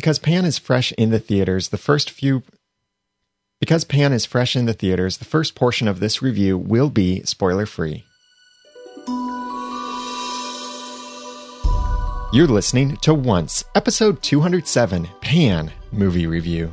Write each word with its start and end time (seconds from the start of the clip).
Because 0.00 0.18
Pan 0.18 0.46
is 0.46 0.56
fresh 0.56 0.92
in 0.92 1.10
the 1.10 1.18
theaters, 1.18 1.68
the 1.68 1.76
first 1.76 2.10
few 2.10 2.42
because 3.60 3.84
Pan 3.84 4.14
is 4.14 4.24
fresh 4.24 4.56
in 4.56 4.64
the 4.64 4.72
theaters, 4.72 5.18
the 5.18 5.26
first 5.26 5.54
portion 5.54 5.86
of 5.86 6.00
this 6.00 6.22
review 6.22 6.56
will 6.56 6.88
be 6.88 7.22
spoiler 7.24 7.66
free. 7.66 8.06
You're 12.32 12.48
listening 12.48 12.96
to 13.02 13.12
Once, 13.12 13.62
episode 13.74 14.22
207, 14.22 15.06
Pan 15.20 15.70
Movie 15.92 16.26
Review. 16.26 16.72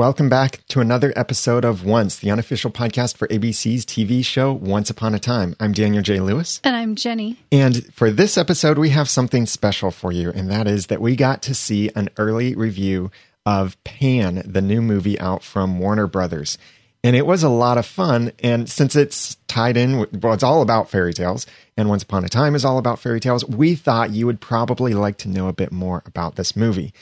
Welcome 0.00 0.30
back 0.30 0.66
to 0.68 0.80
another 0.80 1.12
episode 1.14 1.62
of 1.62 1.84
Once, 1.84 2.16
the 2.16 2.30
unofficial 2.30 2.70
podcast 2.70 3.18
for 3.18 3.28
ABC's 3.28 3.84
TV 3.84 4.24
show 4.24 4.50
Once 4.50 4.88
Upon 4.88 5.14
a 5.14 5.18
Time. 5.18 5.54
I'm 5.60 5.72
Daniel 5.72 6.02
J. 6.02 6.20
Lewis. 6.20 6.58
And 6.64 6.74
I'm 6.74 6.94
Jenny. 6.94 7.36
And 7.52 7.84
for 7.92 8.10
this 8.10 8.38
episode, 8.38 8.78
we 8.78 8.88
have 8.88 9.10
something 9.10 9.44
special 9.44 9.90
for 9.90 10.10
you, 10.10 10.30
and 10.30 10.50
that 10.50 10.66
is 10.66 10.86
that 10.86 11.02
we 11.02 11.16
got 11.16 11.42
to 11.42 11.54
see 11.54 11.90
an 11.94 12.08
early 12.16 12.54
review 12.54 13.10
of 13.44 13.76
Pan, 13.84 14.42
the 14.46 14.62
new 14.62 14.80
movie 14.80 15.20
out 15.20 15.44
from 15.44 15.78
Warner 15.78 16.06
Brothers. 16.06 16.56
And 17.04 17.14
it 17.14 17.26
was 17.26 17.42
a 17.42 17.50
lot 17.50 17.76
of 17.76 17.84
fun. 17.84 18.32
And 18.42 18.70
since 18.70 18.96
it's 18.96 19.36
tied 19.48 19.76
in, 19.76 20.06
well, 20.22 20.32
it's 20.32 20.42
all 20.42 20.62
about 20.62 20.88
fairy 20.88 21.12
tales, 21.12 21.46
and 21.76 21.90
Once 21.90 22.04
Upon 22.04 22.24
a 22.24 22.30
Time 22.30 22.54
is 22.54 22.64
all 22.64 22.78
about 22.78 23.00
fairy 23.00 23.20
tales, 23.20 23.44
we 23.44 23.74
thought 23.74 24.12
you 24.12 24.24
would 24.24 24.40
probably 24.40 24.94
like 24.94 25.18
to 25.18 25.28
know 25.28 25.48
a 25.48 25.52
bit 25.52 25.72
more 25.72 26.02
about 26.06 26.36
this 26.36 26.56
movie. 26.56 26.94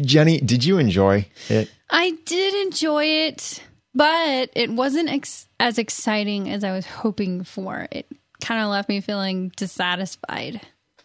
Jenny, 0.00 0.38
did 0.40 0.64
you 0.64 0.78
enjoy 0.78 1.26
it? 1.48 1.70
I 1.90 2.12
did 2.24 2.54
enjoy 2.66 3.04
it, 3.04 3.62
but 3.94 4.50
it 4.54 4.70
wasn't 4.70 5.08
ex- 5.08 5.48
as 5.60 5.78
exciting 5.78 6.50
as 6.50 6.64
I 6.64 6.72
was 6.72 6.86
hoping 6.86 7.44
for. 7.44 7.86
It 7.90 8.06
kind 8.40 8.62
of 8.62 8.70
left 8.70 8.88
me 8.88 9.00
feeling 9.00 9.52
dissatisfied. 9.56 10.60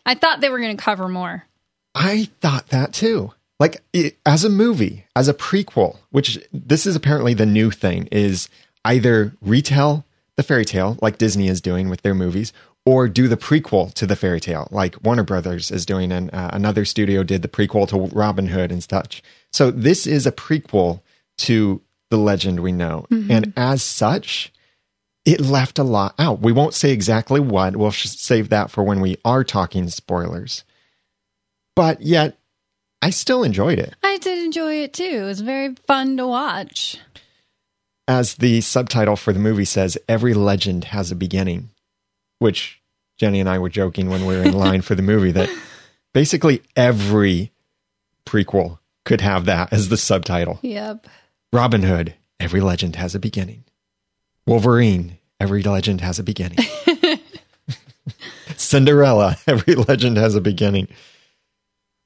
I 0.06 0.16
thought 0.16 0.42
they 0.42 0.50
were 0.50 0.60
going 0.60 0.76
to 0.76 0.84
cover 0.84 1.08
more. 1.08 1.46
I 1.94 2.30
thought 2.42 2.70
that 2.70 2.94
too. 2.94 3.34
Like 3.60 3.82
it, 3.94 4.18
as 4.26 4.44
a 4.44 4.50
movie, 4.50 5.06
as 5.16 5.28
a 5.28 5.34
prequel, 5.34 5.98
which 6.12 6.40
this 6.54 6.86
is 6.86 6.96
apparently 6.96 7.34
the 7.34 7.46
new 7.46 7.72
thing, 7.72 8.08
is 8.12 8.50
either 8.86 9.34
retell 9.42 10.06
the 10.40 10.44
fairy 10.44 10.64
tale 10.64 10.98
like 11.02 11.18
Disney 11.18 11.50
is 11.50 11.60
doing 11.60 11.90
with 11.90 12.02
their 12.02 12.16
movies, 12.16 12.54
or 12.86 13.10
do 13.10 13.28
the 13.28 13.36
prequel 13.36 13.94
to 13.96 14.08
the 14.08 14.16
fairy 14.16 14.40
tale, 14.40 14.70
like 14.72 14.96
Warner 15.04 15.26
Brothers 15.26 15.70
is 15.70 15.86
doing, 15.86 16.14
and 16.14 16.34
uh, 16.34 16.52
another 16.54 16.86
studio 16.86 17.24
did 17.24 17.42
the 17.42 17.50
prequel 17.50 17.90
to 17.90 18.16
Robin 18.16 18.48
Hood 18.48 18.72
and 18.72 18.82
such. 18.82 19.22
So 19.52 19.70
this 19.70 20.08
is 20.08 20.26
a 20.26 20.32
prequel 20.32 21.02
to 21.40 21.82
the 22.10 22.18
legend 22.18 22.62
we 22.62 22.72
know, 22.72 23.06
mm-hmm. 23.12 23.30
and 23.30 23.54
as 23.58 23.84
such, 23.84 24.54
it 25.26 25.42
left 25.42 25.78
a 25.78 25.84
lot 25.84 26.16
out. 26.18 26.40
We 26.40 26.54
won't 26.54 26.74
say 26.74 26.92
exactly 26.92 27.42
what. 27.42 27.76
We'll 27.76 27.92
save 27.92 28.48
that 28.48 28.72
for 28.72 28.82
when 28.82 29.02
we 29.02 29.18
are 29.26 29.44
talking 29.44 29.90
spoilers. 29.90 30.64
But 31.76 32.02
yet, 32.02 32.38
I 33.02 33.10
still 33.10 33.44
enjoyed 33.44 33.78
it. 33.78 33.94
I 34.02 34.18
did 34.20 34.46
enjoy 34.46 34.76
it 34.76 34.94
too. 34.94 35.04
It 35.04 35.26
was 35.26 35.42
very 35.42 35.76
fun 35.86 36.16
to 36.16 36.26
watch. 36.26 36.98
As 38.10 38.34
the 38.34 38.62
subtitle 38.62 39.16
for 39.16 39.32
the 39.34 39.40
movie 39.40 39.66
says, 39.66 39.96
every 40.08 40.34
legend 40.34 40.86
has 40.86 41.12
a 41.12 41.16
beginning, 41.16 41.70
which 42.40 42.82
Jenny 43.18 43.40
and 43.40 43.48
I 43.48 43.60
were 43.60 43.70
joking 43.70 44.10
when 44.10 44.26
we 44.26 44.36
were 44.36 44.42
in 44.42 44.54
line 44.54 44.82
for 44.82 44.96
the 44.96 45.04
movie 45.04 45.32
that 45.34 45.48
basically 46.14 46.64
every 46.76 47.52
prequel 48.26 48.80
could 49.06 49.22
have 49.22 49.46
that 49.46 49.72
as 49.72 49.90
the 49.90 49.96
subtitle. 49.96 50.58
Yep. 50.64 51.06
Robin 51.54 51.84
Hood, 51.84 52.16
every 52.40 52.62
legend 52.62 52.96
has 52.96 53.14
a 53.14 53.20
beginning. 53.20 53.64
Wolverine, 54.48 55.20
every 55.40 55.62
legend 55.62 56.02
has 56.02 56.18
a 56.18 56.24
beginning. 56.24 56.66
Cinderella, 58.58 59.38
every 59.46 59.76
legend 59.76 60.18
has 60.18 60.34
a 60.34 60.42
beginning. 60.42 60.88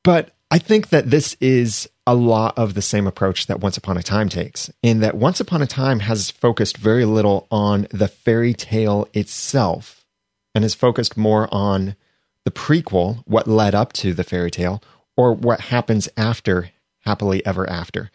But 0.04 0.36
I 0.52 0.60
think 0.60 0.90
that 0.90 1.10
this 1.10 1.38
is 1.40 1.88
a 2.06 2.16
lot 2.16 2.58
of 2.58 2.74
the 2.74 2.82
same 2.82 3.08
approach 3.08 3.48
that 3.48 3.62
Once 3.62 3.78
Upon 3.78 3.98
a 3.98 4.04
Time 4.04 4.30
takes, 4.30 4.70
in 4.82 5.00
that 5.00 5.16
Once 5.16 5.40
Upon 5.40 5.62
a 5.62 5.68
Time 5.68 6.00
has 6.00 6.32
focused 6.32 6.78
very 6.78 7.06
little 7.06 7.48
on 7.50 7.88
the 7.92 8.08
fairy 8.08 8.54
tale 8.54 9.08
itself 9.14 10.06
and 10.54 10.64
has 10.64 10.76
focused 10.76 11.16
more 11.16 11.48
on 11.52 11.96
the 12.46 12.52
prequel, 12.52 13.24
what 13.26 13.48
led 13.48 13.74
up 13.74 13.94
to 13.94 14.14
the 14.14 14.24
fairy 14.24 14.52
tale, 14.52 14.84
or 15.16 15.34
what 15.34 15.62
happens 15.62 16.10
after 16.18 16.72
Happily 17.02 17.46
Ever 17.46 17.70
After. 17.70 18.12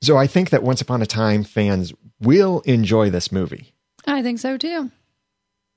So 0.00 0.16
I 0.16 0.26
think 0.26 0.50
that 0.50 0.62
Once 0.62 0.80
Upon 0.80 1.02
a 1.02 1.06
Time 1.06 1.42
fans 1.44 1.92
will 2.20 2.60
enjoy 2.60 3.10
this 3.10 3.32
movie. 3.32 3.72
I 4.06 4.22
think 4.22 4.38
so 4.38 4.56
too. 4.56 4.90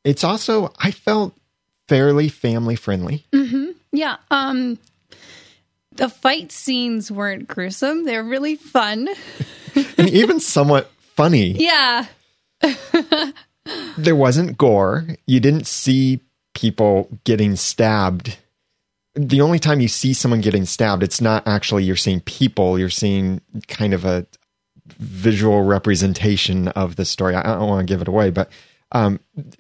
It's 0.04 0.24
also, 0.24 0.72
I 0.78 0.92
felt 0.92 1.36
fairly 1.88 2.30
family 2.30 2.76
friendly. 2.76 3.26
Mm-hmm. 3.34 3.72
Yeah. 3.92 4.18
Um, 4.30 4.78
the 5.98 6.10
fight 6.10 6.52
scenes 6.52 7.12
weren't 7.12 7.48
gruesome, 7.48 8.06
they're 8.06 8.24
really 8.24 8.56
fun. 8.56 9.10
and 9.98 10.10
even 10.10 10.40
somewhat 10.40 10.92
funny. 11.00 11.52
Yeah. 11.52 12.06
there 13.98 14.16
wasn't 14.16 14.58
gore. 14.58 15.08
You 15.26 15.40
didn't 15.40 15.68
see 15.68 16.22
people 16.54 17.10
getting 17.24 17.56
stabbed. 17.56 18.38
The 19.14 19.42
only 19.42 19.60
time 19.60 19.80
you 19.80 19.88
see 19.88 20.14
someone 20.14 20.42
getting 20.42 20.66
stabbed, 20.66 21.04
it's 21.04 21.22
not 21.22 21.48
actually 21.48 21.84
you're 21.84 21.96
seeing 21.96 22.22
people, 22.22 22.78
you're 22.78 22.90
seeing 22.90 23.42
kind 23.68 23.94
of 23.94 24.04
a 24.04 24.26
visual 24.98 25.64
representation 25.64 26.68
of 26.70 26.96
the 26.96 27.06
story. 27.06 27.36
I 27.36 27.44
don't 27.44 27.68
want 27.68 27.88
to 27.88 27.92
give 27.92 28.02
it 28.02 28.08
away, 28.08 28.30
but 28.30 28.50
um, 28.92 29.20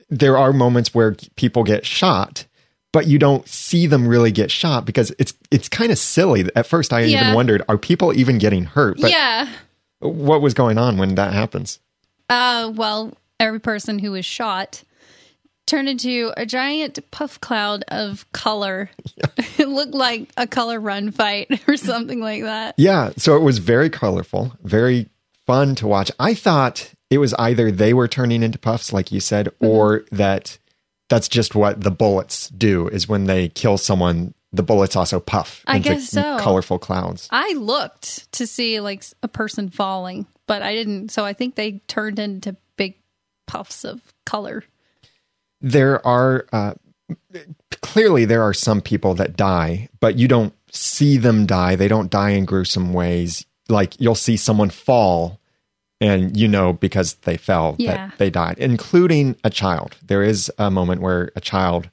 there 0.09 0.37
are 0.37 0.53
moments 0.53 0.93
where 0.93 1.15
people 1.35 1.63
get 1.63 1.85
shot, 1.85 2.45
but 2.95 3.07
you 3.07 3.19
don't 3.19 3.45
see 3.45 3.87
them 3.87 4.07
really 4.07 4.31
get 4.31 4.49
shot 4.49 4.85
because 4.85 5.13
it's 5.19 5.33
it's 5.51 5.67
kind 5.67 5.91
of 5.91 5.97
silly. 5.97 6.45
At 6.55 6.65
first, 6.65 6.93
I 6.93 7.01
yeah. 7.01 7.23
even 7.23 7.33
wondered, 7.33 7.61
are 7.67 7.77
people 7.77 8.17
even 8.17 8.37
getting 8.37 8.63
hurt? 8.63 9.01
But 9.01 9.11
yeah. 9.11 9.49
What 9.99 10.41
was 10.41 10.53
going 10.53 10.77
on 10.77 10.97
when 10.97 11.15
that 11.15 11.33
happens? 11.33 11.81
Uh, 12.29 12.71
well, 12.73 13.11
every 13.37 13.59
person 13.59 13.99
who 13.99 14.13
was 14.13 14.25
shot 14.25 14.81
turned 15.65 15.89
into 15.89 16.31
a 16.37 16.45
giant 16.45 16.97
puff 17.11 17.41
cloud 17.41 17.83
of 17.89 18.31
color. 18.31 18.89
Yeah. 19.17 19.25
it 19.57 19.67
looked 19.67 19.93
like 19.93 20.29
a 20.37 20.47
color 20.47 20.79
run 20.79 21.11
fight 21.11 21.49
or 21.67 21.75
something 21.75 22.21
like 22.21 22.43
that. 22.43 22.75
Yeah. 22.77 23.11
So 23.17 23.35
it 23.35 23.41
was 23.41 23.57
very 23.57 23.89
colorful, 23.89 24.53
very 24.63 25.09
fun 25.45 25.75
to 25.75 25.87
watch. 25.87 26.13
I 26.17 26.33
thought 26.33 26.93
it 27.09 27.17
was 27.17 27.33
either 27.33 27.71
they 27.71 27.93
were 27.93 28.07
turning 28.07 28.41
into 28.41 28.57
puffs, 28.57 28.93
like 28.93 29.11
you 29.11 29.19
said, 29.19 29.47
mm-hmm. 29.47 29.65
or 29.65 30.05
that 30.13 30.59
that's 31.09 31.27
just 31.27 31.55
what 31.55 31.81
the 31.81 31.91
bullets 31.91 32.49
do 32.49 32.87
is 32.87 33.07
when 33.07 33.25
they 33.25 33.49
kill 33.49 33.77
someone, 33.77 34.33
the 34.51 34.63
bullets 34.63 34.95
also 34.95 35.19
puff. 35.19 35.63
I 35.67 35.79
guess 35.79 36.09
so. 36.09 36.37
Colorful 36.39 36.79
clouds. 36.79 37.27
I 37.31 37.53
looked 37.53 38.31
to 38.33 38.47
see 38.47 38.79
like 38.79 39.03
a 39.21 39.27
person 39.27 39.69
falling, 39.69 40.25
but 40.47 40.61
I 40.61 40.73
didn't. 40.73 41.09
So 41.09 41.23
I 41.25 41.33
think 41.33 41.55
they 41.55 41.81
turned 41.87 42.19
into 42.19 42.55
big 42.77 42.95
puffs 43.47 43.83
of 43.83 44.01
color. 44.25 44.63
There 45.61 46.05
are 46.05 46.45
uh, 46.51 46.73
clearly 47.81 48.25
there 48.25 48.43
are 48.43 48.53
some 48.53 48.81
people 48.81 49.13
that 49.15 49.37
die, 49.37 49.89
but 49.99 50.17
you 50.17 50.27
don't 50.27 50.53
see 50.71 51.17
them 51.17 51.45
die. 51.45 51.75
They 51.75 51.87
don't 51.87 52.11
die 52.11 52.31
in 52.31 52.45
gruesome 52.45 52.93
ways. 52.93 53.45
Like 53.69 53.99
you'll 53.99 54.15
see 54.15 54.37
someone 54.37 54.69
fall 54.69 55.39
and 56.05 56.37
you 56.37 56.47
know 56.47 56.73
because 56.73 57.15
they 57.15 57.35
fell 57.35 57.75
yeah. 57.79 58.07
that 58.07 58.17
they 58.17 58.29
died, 58.29 58.57
including 58.59 59.35
a 59.43 59.49
child. 59.49 59.97
There 60.05 60.23
is 60.23 60.51
a 60.57 60.69
moment 60.69 61.01
where 61.01 61.31
a 61.35 61.41
child 61.41 61.89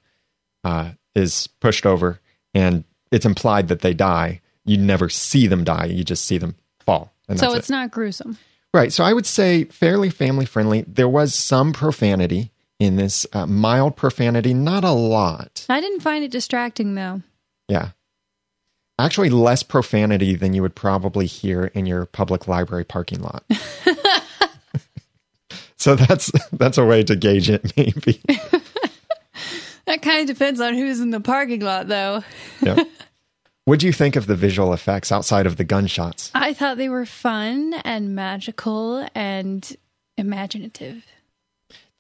uh, 0.65 0.91
is 1.15 1.47
pushed 1.61 1.87
over, 1.87 2.21
and 2.53 2.85
it's 3.11 3.27
implied 3.27 3.69
that 3.69 3.81
they 3.81 3.95
die. 3.95 4.41
You 4.65 4.77
never 4.77 5.09
see 5.09 5.47
them 5.47 5.65
die; 5.65 5.87
you 5.87 6.05
just 6.05 6.27
see 6.27 6.39
them 6.39 6.57
fall. 6.81 7.13
so 7.35 7.55
it's 7.55 7.71
it. 7.71 7.73
not 7.73 7.91
gruesome. 7.91 8.39
Right. 8.75 8.93
So 8.93 9.05
I 9.05 9.13
would 9.13 9.27
say 9.27 9.65
fairly 9.65 10.11
family 10.11 10.47
friendly. 10.47 10.83
There 10.83 11.09
was 11.09 11.35
some 11.35 11.73
profanity 11.73 12.53
in 12.79 12.97
this, 12.97 13.27
uh, 13.33 13.47
mild 13.47 13.97
profanity, 13.97 14.55
not 14.55 14.83
a 14.83 14.93
lot. 14.93 15.67
I 15.69 15.81
didn't 15.81 16.01
find 16.01 16.25
it 16.25 16.31
distracting 16.31 16.95
though. 16.95 17.23
Yeah. 17.69 17.91
Actually, 18.99 19.31
less 19.31 19.63
profanity 19.63 20.35
than 20.37 20.53
you 20.53 20.63
would 20.63 20.75
probably 20.75 21.27
hear 21.27 21.67
in 21.75 21.87
your 21.87 22.07
public 22.07 22.47
library 22.47 22.85
parking 22.85 23.21
lot. 23.21 23.45
so 25.83 25.97
that's 25.97 26.31
that's 26.53 26.79
a 26.79 26.85
way 26.85 27.03
to 27.03 27.17
gauge 27.17 27.51
it, 27.51 27.77
maybe. 27.77 28.23
that 29.87 30.01
kind 30.01 30.21
of 30.21 30.27
depends 30.35 30.61
on 30.61 30.75
who's 30.75 31.01
in 31.01 31.11
the 31.11 31.21
parking 31.21 31.61
lot, 31.61 31.89
though. 31.89 32.23
yeah. 32.63 32.85
What 33.65 33.79
do 33.79 33.87
you 33.87 33.93
think 33.93 34.17
of 34.17 34.27
the 34.27 34.35
visual 34.35 34.73
effects 34.73 35.13
outside 35.13 35.47
of 35.47 35.57
the 35.57 35.63
gunshots? 35.63 36.33
I 36.35 36.53
thought 36.53 36.79
they 36.79 36.89
were 36.89 37.07
fun 37.07 37.75
and 37.85 38.13
magical 38.13 39.07
and 39.15 39.77
imaginative. 40.17 41.05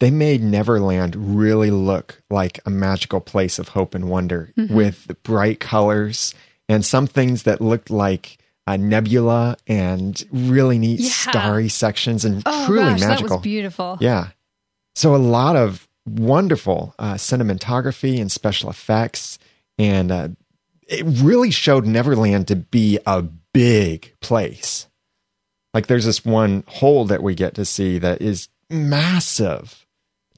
they 0.01 0.11
made 0.11 0.43
Neverland 0.43 1.15
really 1.15 1.71
look 1.71 2.21
like 2.31 2.59
a 2.67 2.71
magical 2.71 3.21
place 3.21 3.61
of 3.61 3.69
hope 3.69 3.95
and 3.95 4.09
wonder 4.09 4.53
mm-hmm. 4.59 4.75
with 4.75 5.23
bright 5.23 5.61
colors 5.61 6.35
and 6.69 6.85
some 6.85 7.07
things 7.07 7.45
that 7.45 7.61
looked 7.61 7.91
like 7.91 8.39
a 8.67 8.79
nebula 8.79 9.57
and 9.67 10.25
really 10.33 10.79
neat 10.79 11.01
Yeah. 11.01 11.11
starry 11.11 11.69
sections 11.69 12.25
and 12.25 12.43
Oh 12.47 12.67
truly 12.67 12.91
gosh, 12.93 13.01
that 13.01 13.23
was 13.23 13.37
beautiful. 13.39 13.99
Yeah. 14.01 14.29
So 14.95 15.15
a 15.15 15.17
lot 15.17 15.57
of 15.57 15.89
wonderful 16.07 16.95
uh, 16.99 17.15
cinematography 17.15 18.21
and 18.21 18.31
special 18.31 18.71
effects. 18.71 19.39
And 19.79 20.13
uh, 20.13 20.29
it 20.87 21.05
really 21.23 21.51
showed 21.51 21.87
Neverland 21.87 22.49
to 22.49 22.57
be 22.57 22.99
a 23.07 23.23
big 23.23 24.13
place. 24.21 24.87
Like 25.75 25.87
there's 25.87 26.05
this 26.05 26.25
one 26.25 26.65
hole 26.69 27.05
that 27.07 27.23
we 27.23 27.35
get 27.35 27.55
to 27.55 27.65
see 27.65 27.99
that 27.99 28.21
is 28.21 28.49
massive 28.69 29.87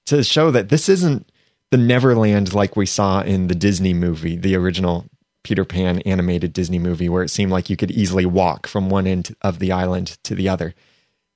to 0.07 0.23
show 0.23 0.51
that 0.51 0.69
this 0.69 0.89
isn't 0.89 1.29
the 1.71 1.77
Neverland 1.79 2.55
like 2.55 2.77
we 2.77 2.87
saw 2.87 3.23
in 3.23 3.49
the 3.49 3.55
Disney 3.55 3.93
movie, 3.95 4.37
the 4.37 4.55
original 4.55 5.07
Peter 5.45 5.65
Pan 5.65 6.01
animated 6.01 6.53
Disney 6.53 6.79
movie, 6.81 7.09
where 7.09 7.23
it 7.23 7.29
seemed 7.29 7.53
like 7.53 7.71
you 7.71 7.77
could 7.77 7.93
easily 7.93 8.27
walk 8.27 8.67
from 8.67 8.91
one 8.91 9.07
end 9.07 9.37
of 9.43 9.61
the 9.61 9.71
island 9.71 10.19
to 10.25 10.35
the 10.35 10.49
other. 10.49 10.75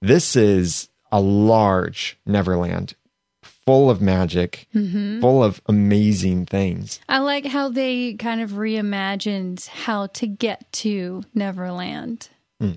This 0.02 0.34
is 0.34 0.88
a 1.12 1.20
large 1.20 2.19
Neverland 2.26 2.94
full 3.43 3.90
of 3.90 4.00
magic, 4.00 4.66
full 4.72 5.44
of 5.44 5.60
amazing 5.66 6.46
things. 6.46 7.00
I 7.06 7.19
like 7.19 7.44
how 7.44 7.69
they 7.69 8.14
kind 8.14 8.40
of 8.40 8.52
reimagined 8.52 9.69
how 9.69 10.06
to 10.06 10.26
get 10.26 10.72
to 10.72 11.22
Neverland. 11.34 12.31
Hmm. 12.58 12.72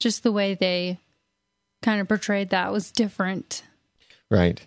Just 0.00 0.24
the 0.24 0.32
way 0.32 0.54
they 0.54 0.98
kind 1.82 2.00
of 2.00 2.08
portrayed 2.08 2.50
that 2.50 2.72
was 2.72 2.90
different. 2.90 3.62
Right. 4.28 4.66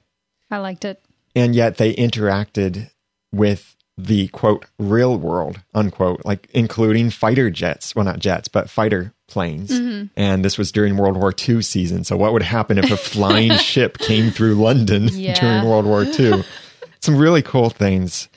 I 0.49 0.59
liked 0.59 0.85
it. 0.85 1.03
And 1.35 1.53
yet 1.53 1.75
they 1.75 1.93
interacted 1.95 2.89
with 3.33 3.75
the 4.06 4.27
quote 4.30 4.65
real 4.80 5.18
world 5.18 5.62
unquote 5.74 6.21
like 6.25 6.50
including 6.53 7.09
fighter 7.09 7.50
jets 7.50 7.95
well 7.95 8.06
not 8.06 8.19
jets 8.19 8.48
but 8.48 8.69
fighter 8.69 9.13
planes. 9.27 9.69
Mm-hmm. 9.71 10.07
And 10.18 10.44
this 10.44 10.57
was 10.57 10.71
during 10.74 10.98
world 10.98 11.15
war 11.15 11.33
ii 11.48 11.62
season. 11.62 12.03
So 12.03 12.18
what 12.18 12.33
would 12.33 12.42
happen 12.42 12.77
if 12.77 12.92
a 12.92 12.98
flying 13.13 13.53
ship 13.57 13.98
came 13.98 14.30
through 14.31 14.56
london 14.56 15.07
Yeah. 15.12 15.39
during 15.39 15.65
world 15.69 15.86
war 15.86 16.03
ii 16.03 16.44
some 17.01 17.18
really 17.18 17.42
cool 17.42 17.69
things. 17.69 18.27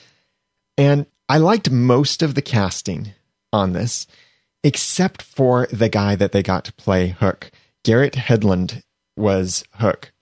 And 0.78 1.06
i 1.28 1.38
liked 1.38 1.70
most 1.70 2.22
of 2.22 2.34
the 2.34 2.42
casting 2.42 3.12
on 3.52 3.72
this 3.72 4.06
except 4.62 5.20
for 5.22 5.66
the 5.72 5.88
guy 5.88 6.14
that 6.16 6.32
they 6.32 6.42
got 6.42 6.64
to 6.64 6.72
play 6.74 7.08
hook. 7.08 7.50
Garrett 7.84 8.14
hedlund 8.14 8.82
was 9.16 9.64
hook 9.74 10.12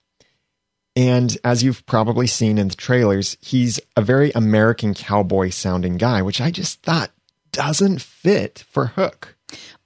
and 0.95 1.37
as 1.43 1.63
you've 1.63 1.85
probably 1.85 2.27
seen 2.27 2.57
in 2.57 2.67
the 2.67 2.75
trailers, 2.75 3.37
he's 3.41 3.79
a 3.95 4.01
very 4.01 4.31
American 4.35 4.93
cowboy 4.93 5.49
sounding 5.49 5.97
guy, 5.97 6.21
which 6.21 6.39
I 6.39 6.51
just 6.51 6.81
thought 6.83 7.11
doesn't 7.51 8.01
fit 8.01 8.63
for 8.69 8.87
Hook. 8.87 9.35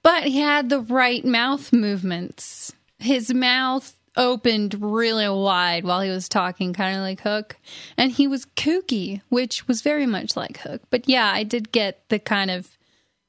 But 0.02 0.24
he 0.24 0.38
had 0.38 0.68
the 0.68 0.80
right 0.80 1.24
mouth 1.24 1.72
movements. 1.72 2.72
His 2.98 3.32
mouth 3.32 3.94
opened 4.16 4.76
really 4.80 5.28
wide 5.28 5.84
while 5.84 6.00
he 6.00 6.10
was 6.10 6.28
talking, 6.28 6.72
kind 6.72 6.96
of 6.96 7.02
like 7.02 7.20
Hook. 7.20 7.56
And 7.96 8.10
he 8.12 8.26
was 8.26 8.46
kooky, 8.56 9.22
which 9.28 9.66
was 9.68 9.80
very 9.80 10.06
much 10.06 10.36
like 10.36 10.58
Hook. 10.58 10.82
But 10.90 11.08
yeah, 11.08 11.30
I 11.32 11.44
did 11.44 11.72
get 11.72 12.08
the 12.08 12.18
kind 12.18 12.50
of 12.50 12.76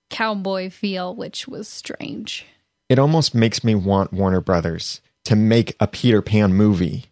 cowboy 0.10 0.70
feel, 0.70 1.16
which 1.16 1.48
was 1.48 1.68
strange. 1.68 2.46
It 2.90 3.00
almost 3.00 3.36
makes 3.36 3.64
me 3.64 3.76
want 3.76 4.12
Warner 4.12 4.42
Brothers 4.42 5.00
to 5.26 5.36
make 5.36 5.76
a 5.80 5.88
Peter 5.88 6.22
Pan 6.22 6.54
movie 6.54 7.06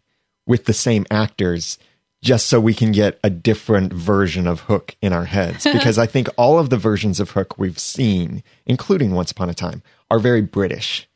with 0.48 0.66
the 0.66 0.74
same 0.74 1.06
actors 1.12 1.78
just 2.24 2.48
so 2.48 2.60
we 2.60 2.74
can 2.74 2.92
get 2.92 3.20
a 3.24 3.30
different 3.30 3.94
version 3.94 4.48
of 4.48 4.62
Hook 4.62 4.96
in 5.02 5.14
our 5.14 5.26
heads. 5.26 5.68
Because 5.72 5.98
I 5.98 6.08
think 6.08 6.28
all 6.36 6.58
of 6.58 6.70
the 6.70 6.78
versions 6.78 7.20
of 7.20 7.32
Hook 7.32 7.58
we've 7.58 7.80
seen, 7.80 8.44
including 8.66 9.12
Once 9.12 9.32
Upon 9.32 9.50
a 9.50 9.54
Time, 9.54 9.84
are 10.10 10.20
very 10.20 10.42
British. 10.42 11.08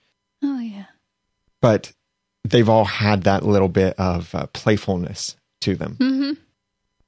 Oh, 0.43 0.59
yeah. 0.59 0.85
but 1.61 1.93
they've 2.43 2.69
all 2.69 2.85
had 2.85 3.23
that 3.23 3.45
little 3.45 3.67
bit 3.67 3.93
of 3.99 4.33
uh, 4.33 4.47
playfulness 4.53 5.35
to 5.61 5.75
them. 5.75 5.97
Mm-hmm. 5.99 6.31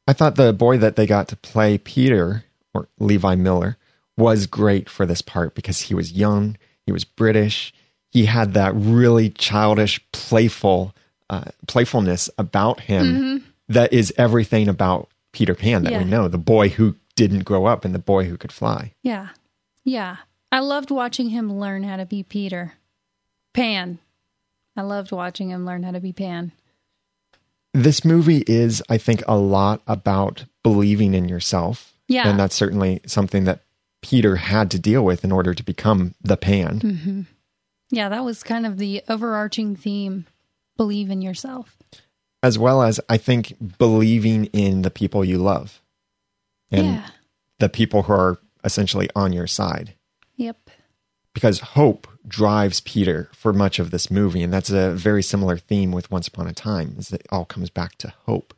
I 0.07 0.13
thought 0.13 0.35
the 0.35 0.53
boy 0.53 0.77
that 0.77 0.95
they 0.95 1.07
got 1.07 1.27
to 1.29 1.35
play 1.35 1.77
Peter 1.77 2.45
or 2.73 2.89
Levi 2.99 3.35
Miller 3.35 3.77
was 4.17 4.45
great 4.45 4.89
for 4.89 5.05
this 5.05 5.21
part 5.21 5.55
because 5.55 5.81
he 5.81 5.95
was 5.95 6.11
young, 6.11 6.57
he 6.85 6.91
was 6.91 7.05
British, 7.05 7.73
he 8.11 8.25
had 8.25 8.53
that 8.53 8.73
really 8.75 9.29
childish, 9.29 9.99
playful 10.11 10.93
uh, 11.29 11.45
playfulness 11.67 12.29
about 12.37 12.81
him 12.81 13.43
that 13.69 13.93
is 13.93 14.13
everything 14.17 14.67
about 14.67 15.09
Peter 15.31 15.55
Pan 15.55 15.83
that 15.83 15.93
we 15.93 15.99
Mm-hmm. 15.99 16.09
Know, 16.09 16.27
the 16.27 16.37
boy 16.37 16.69
who 16.69 16.95
didn't 17.15 17.43
grow 17.45 17.65
up 17.65 17.85
and 17.85 17.93
the 17.93 17.99
boy 17.99 18.25
who 18.25 18.37
could 18.37 18.51
fly. 18.51 18.93
Yeah. 19.01 19.29
Yeah. 19.83 20.17
I 20.51 20.59
loved 20.59 20.91
watching 20.91 21.29
him 21.29 21.59
learn 21.59 21.83
how 21.83 21.97
to 21.97 22.05
be 22.05 22.23
Peter. 22.23 22.73
Pan. 23.53 23.99
I 24.75 24.81
loved 24.81 25.11
watching 25.11 25.49
him 25.49 25.65
learn 25.65 25.83
how 25.83 25.91
to 25.91 25.99
be 25.99 26.13
Pan. 26.13 26.51
This 27.73 28.05
movie 28.05 28.43
is, 28.45 28.83
I 28.89 28.97
think, 28.97 29.23
a 29.27 29.37
lot 29.37 29.81
about 29.87 30.45
believing 30.61 31.13
in 31.13 31.27
yourself. 31.27 31.93
Yeah. 32.07 32.27
And 32.27 32.39
that's 32.39 32.55
certainly 32.55 33.01
something 33.07 33.45
that 33.45 33.61
Peter 34.01 34.35
had 34.35 34.69
to 34.71 34.79
deal 34.79 35.03
with 35.03 35.23
in 35.23 35.31
order 35.31 35.53
to 35.53 35.63
become 35.63 36.13
the 36.21 36.37
Pan. 36.37 36.79
Mm-hmm. 36.79 37.21
Yeah, 37.89 38.09
that 38.09 38.23
was 38.23 38.43
kind 38.43 38.65
of 38.65 38.77
the 38.77 39.01
overarching 39.07 39.75
theme. 39.75 40.25
Believe 40.77 41.09
in 41.09 41.21
yourself. 41.21 41.77
As 42.41 42.59
well 42.59 42.81
as, 42.81 42.99
I 43.07 43.17
think, 43.17 43.55
believing 43.77 44.45
in 44.47 44.81
the 44.81 44.91
people 44.91 45.23
you 45.23 45.37
love 45.37 45.81
and 46.71 46.87
yeah. 46.87 47.07
the 47.59 47.69
people 47.69 48.03
who 48.03 48.13
are 48.13 48.39
essentially 48.63 49.09
on 49.15 49.33
your 49.33 49.47
side. 49.47 49.95
Yep. 50.35 50.69
Because 51.33 51.59
hope 51.59 52.07
drives 52.27 52.81
Peter 52.81 53.29
for 53.33 53.53
much 53.53 53.79
of 53.79 53.91
this 53.91 54.11
movie. 54.11 54.43
And 54.43 54.53
that's 54.53 54.69
a 54.69 54.91
very 54.91 55.23
similar 55.23 55.57
theme 55.57 55.91
with 55.91 56.11
Once 56.11 56.27
Upon 56.27 56.47
a 56.47 56.53
Time, 56.53 56.95
is 56.97 57.09
that 57.09 57.21
it 57.21 57.27
all 57.31 57.45
comes 57.45 57.69
back 57.69 57.97
to 57.99 58.13
hope. 58.25 58.53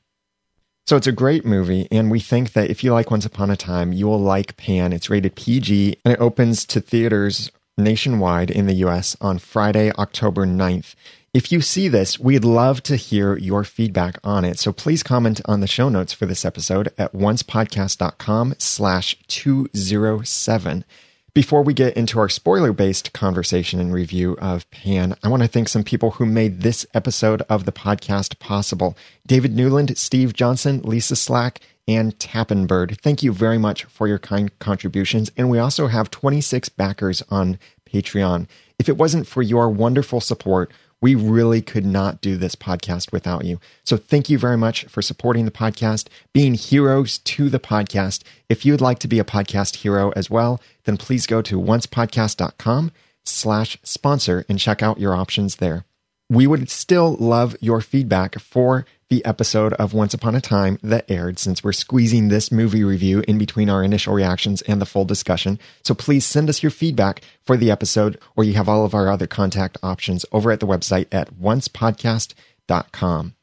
So 0.88 0.95
it's 0.95 1.07
a 1.07 1.12
great 1.12 1.45
movie, 1.45 1.88
and 1.91 2.12
we 2.12 2.19
think 2.19 2.53
that 2.53 2.69
if 2.69 2.83
you 2.83 2.94
like 2.94 3.09
Once 3.09 3.25
Upon 3.25 3.50
a 3.50 3.57
Time, 3.57 3.91
you 3.91 4.06
will 4.06 4.19
like 4.19 4.56
Pan. 4.56 4.94
It's 4.94 5.09
rated 5.09 5.35
PG, 5.35 5.97
and 6.06 6.13
it 6.13 6.21
opens 6.21 6.63
to 6.65 6.79
theaters 6.79 7.51
nationwide 7.75 8.51
in 8.51 8.67
the 8.67 8.75
US 8.85 9.17
on 9.19 9.39
Friday, 9.39 9.91
October 9.97 10.45
9th. 10.45 10.94
If 11.36 11.52
you 11.52 11.60
see 11.60 11.90
this, 11.90 12.18
we'd 12.18 12.46
love 12.46 12.82
to 12.84 12.96
hear 12.96 13.38
your 13.38 13.66
feedback 13.66 14.20
on 14.24 14.46
it. 14.46 14.58
So 14.58 14.72
please 14.72 15.04
comment 15.04 15.42
on 15.44 15.60
the 15.60 15.68
show 15.68 15.90
notes 15.90 16.14
for 16.14 16.26
this 16.26 16.46
episode 16.46 16.94
at 16.98 17.12
oncepodcast.com 17.12 18.56
slash 18.58 19.18
207. 19.27 20.86
Before 21.34 21.62
we 21.62 21.74
get 21.74 21.98
into 21.98 22.20
our 22.20 22.30
spoiler 22.30 22.72
based 22.72 23.12
conversation 23.12 23.82
and 23.82 23.94
review 23.94 24.38
of 24.39 24.72
Pan, 24.72 25.15
I 25.25 25.27
want 25.27 25.44
to 25.44 25.50
thank 25.50 25.68
some 25.68 25.84
people 25.84 26.12
who 26.12 26.25
made 26.25 26.62
this 26.62 26.86
episode 26.94 27.42
of 27.50 27.65
the 27.65 27.74
podcast 27.74 28.39
possible 28.39 28.96
David 29.27 29.54
Newland, 29.54 29.98
Steve 29.98 30.32
Johnson, 30.32 30.84
Lisa 30.84 31.18
Slack, 31.18 31.60
and 31.86 32.18
Tappenbird. 32.18 33.01
Thank 33.01 33.24
you 33.24 33.34
very 33.34 33.58
much 33.58 33.84
for 33.84 34.08
your 34.08 34.20
kind 34.20 34.58
contributions. 34.60 35.30
And 35.36 35.50
we 35.50 35.60
also 35.60 35.88
have 35.88 36.10
26 36.12 36.70
backers 36.70 37.22
on 37.30 37.60
Patreon. 37.86 38.48
If 38.80 38.88
it 38.88 38.96
wasn't 38.96 39.27
for 39.27 39.42
your 39.42 39.70
wonderful 39.70 40.22
support, 40.22 40.72
we 41.05 41.13
really 41.13 41.62
could 41.62 41.85
not 41.85 42.19
do 42.19 42.35
this 42.35 42.55
podcast 42.55 43.12
without 43.12 43.45
you. 43.45 43.59
So 43.83 43.95
thank 43.95 44.27
you 44.27 44.39
very 44.39 44.57
much 44.57 44.85
for 44.85 45.03
supporting 45.03 45.45
the 45.45 45.51
podcast, 45.51 46.07
being 46.33 46.55
heroes 46.55 47.19
to 47.19 47.47
the 47.47 47.59
podcast. 47.59 48.24
If 48.50 48.65
you 48.65 48.74
would 48.74 48.81
like 48.81 48.97
to 49.00 49.07
be 49.07 49.19
a 49.19 49.24
podcast 49.24 49.75
hero 49.75 50.12
as 50.15 50.31
well, 50.31 50.59
then 50.85 50.97
please 50.97 51.27
go 51.27 51.43
to 51.43 51.62
oncepodcast.com 51.62 52.91
slash 53.24 53.77
sponsor 53.83 54.45
and 54.50 54.57
check 54.57 54.81
out 54.81 55.00
your 55.00 55.13
options 55.13 55.57
there. 55.57 55.85
We 56.27 56.47
would 56.47 56.71
still 56.71 57.15
love 57.19 57.55
your 57.62 57.81
feedback 57.81 58.39
for 58.39 58.88
the 59.09 59.24
episode 59.24 59.74
of 59.74 59.93
Once 59.93 60.13
Upon 60.13 60.35
a 60.35 60.41
Time 60.41 60.79
that 60.81 61.09
aired 61.09 61.38
since 61.38 61.63
we're 61.63 61.74
squeezing 61.74 62.27
this 62.27 62.51
movie 62.51 62.83
review 62.83 63.24
in 63.27 63.38
between 63.38 63.69
our 63.69 63.83
initial 63.83 64.13
reactions 64.13 64.62
and 64.63 64.81
the 64.81 64.85
full 64.85 65.05
discussion. 65.05 65.59
So 65.83 65.93
please 65.93 66.25
send 66.25 66.50
us 66.50 66.63
your 66.63 66.71
feedback 66.71 67.21
for 67.43 67.55
the 67.55 67.69
episode, 67.69 68.19
or 68.35 68.43
you 68.43 68.53
have 68.53 68.67
all 68.67 68.83
of 68.83 68.95
our 68.95 69.09
other 69.09 69.27
contact 69.27 69.77
options 69.83 70.25
over 70.31 70.51
at 70.51 70.59
the 70.59 70.67
website 70.67 71.07
at 71.12 71.33
oncepodcast.com. 71.35 73.35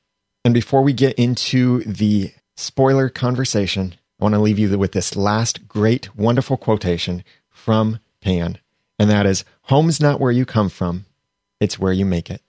And 0.44 0.54
before 0.54 0.82
we 0.82 0.92
get 0.92 1.16
into 1.16 1.84
the 1.84 2.32
spoiler 2.56 3.08
conversation, 3.08 3.94
I 4.20 4.24
want 4.24 4.34
to 4.34 4.40
leave 4.40 4.58
you 4.58 4.76
with 4.76 4.92
this 4.92 5.14
last 5.14 5.68
great, 5.68 6.14
wonderful 6.16 6.56
quotation 6.56 7.22
from 7.48 8.00
Pan. 8.20 8.58
And 8.98 9.08
that 9.10 9.26
is 9.26 9.44
Home's 9.62 10.00
not 10.00 10.20
where 10.20 10.32
you 10.32 10.44
come 10.44 10.68
from, 10.68 11.06
it's 11.60 11.78
where 11.78 11.92
you 11.92 12.04
make 12.04 12.30
it. 12.30 12.42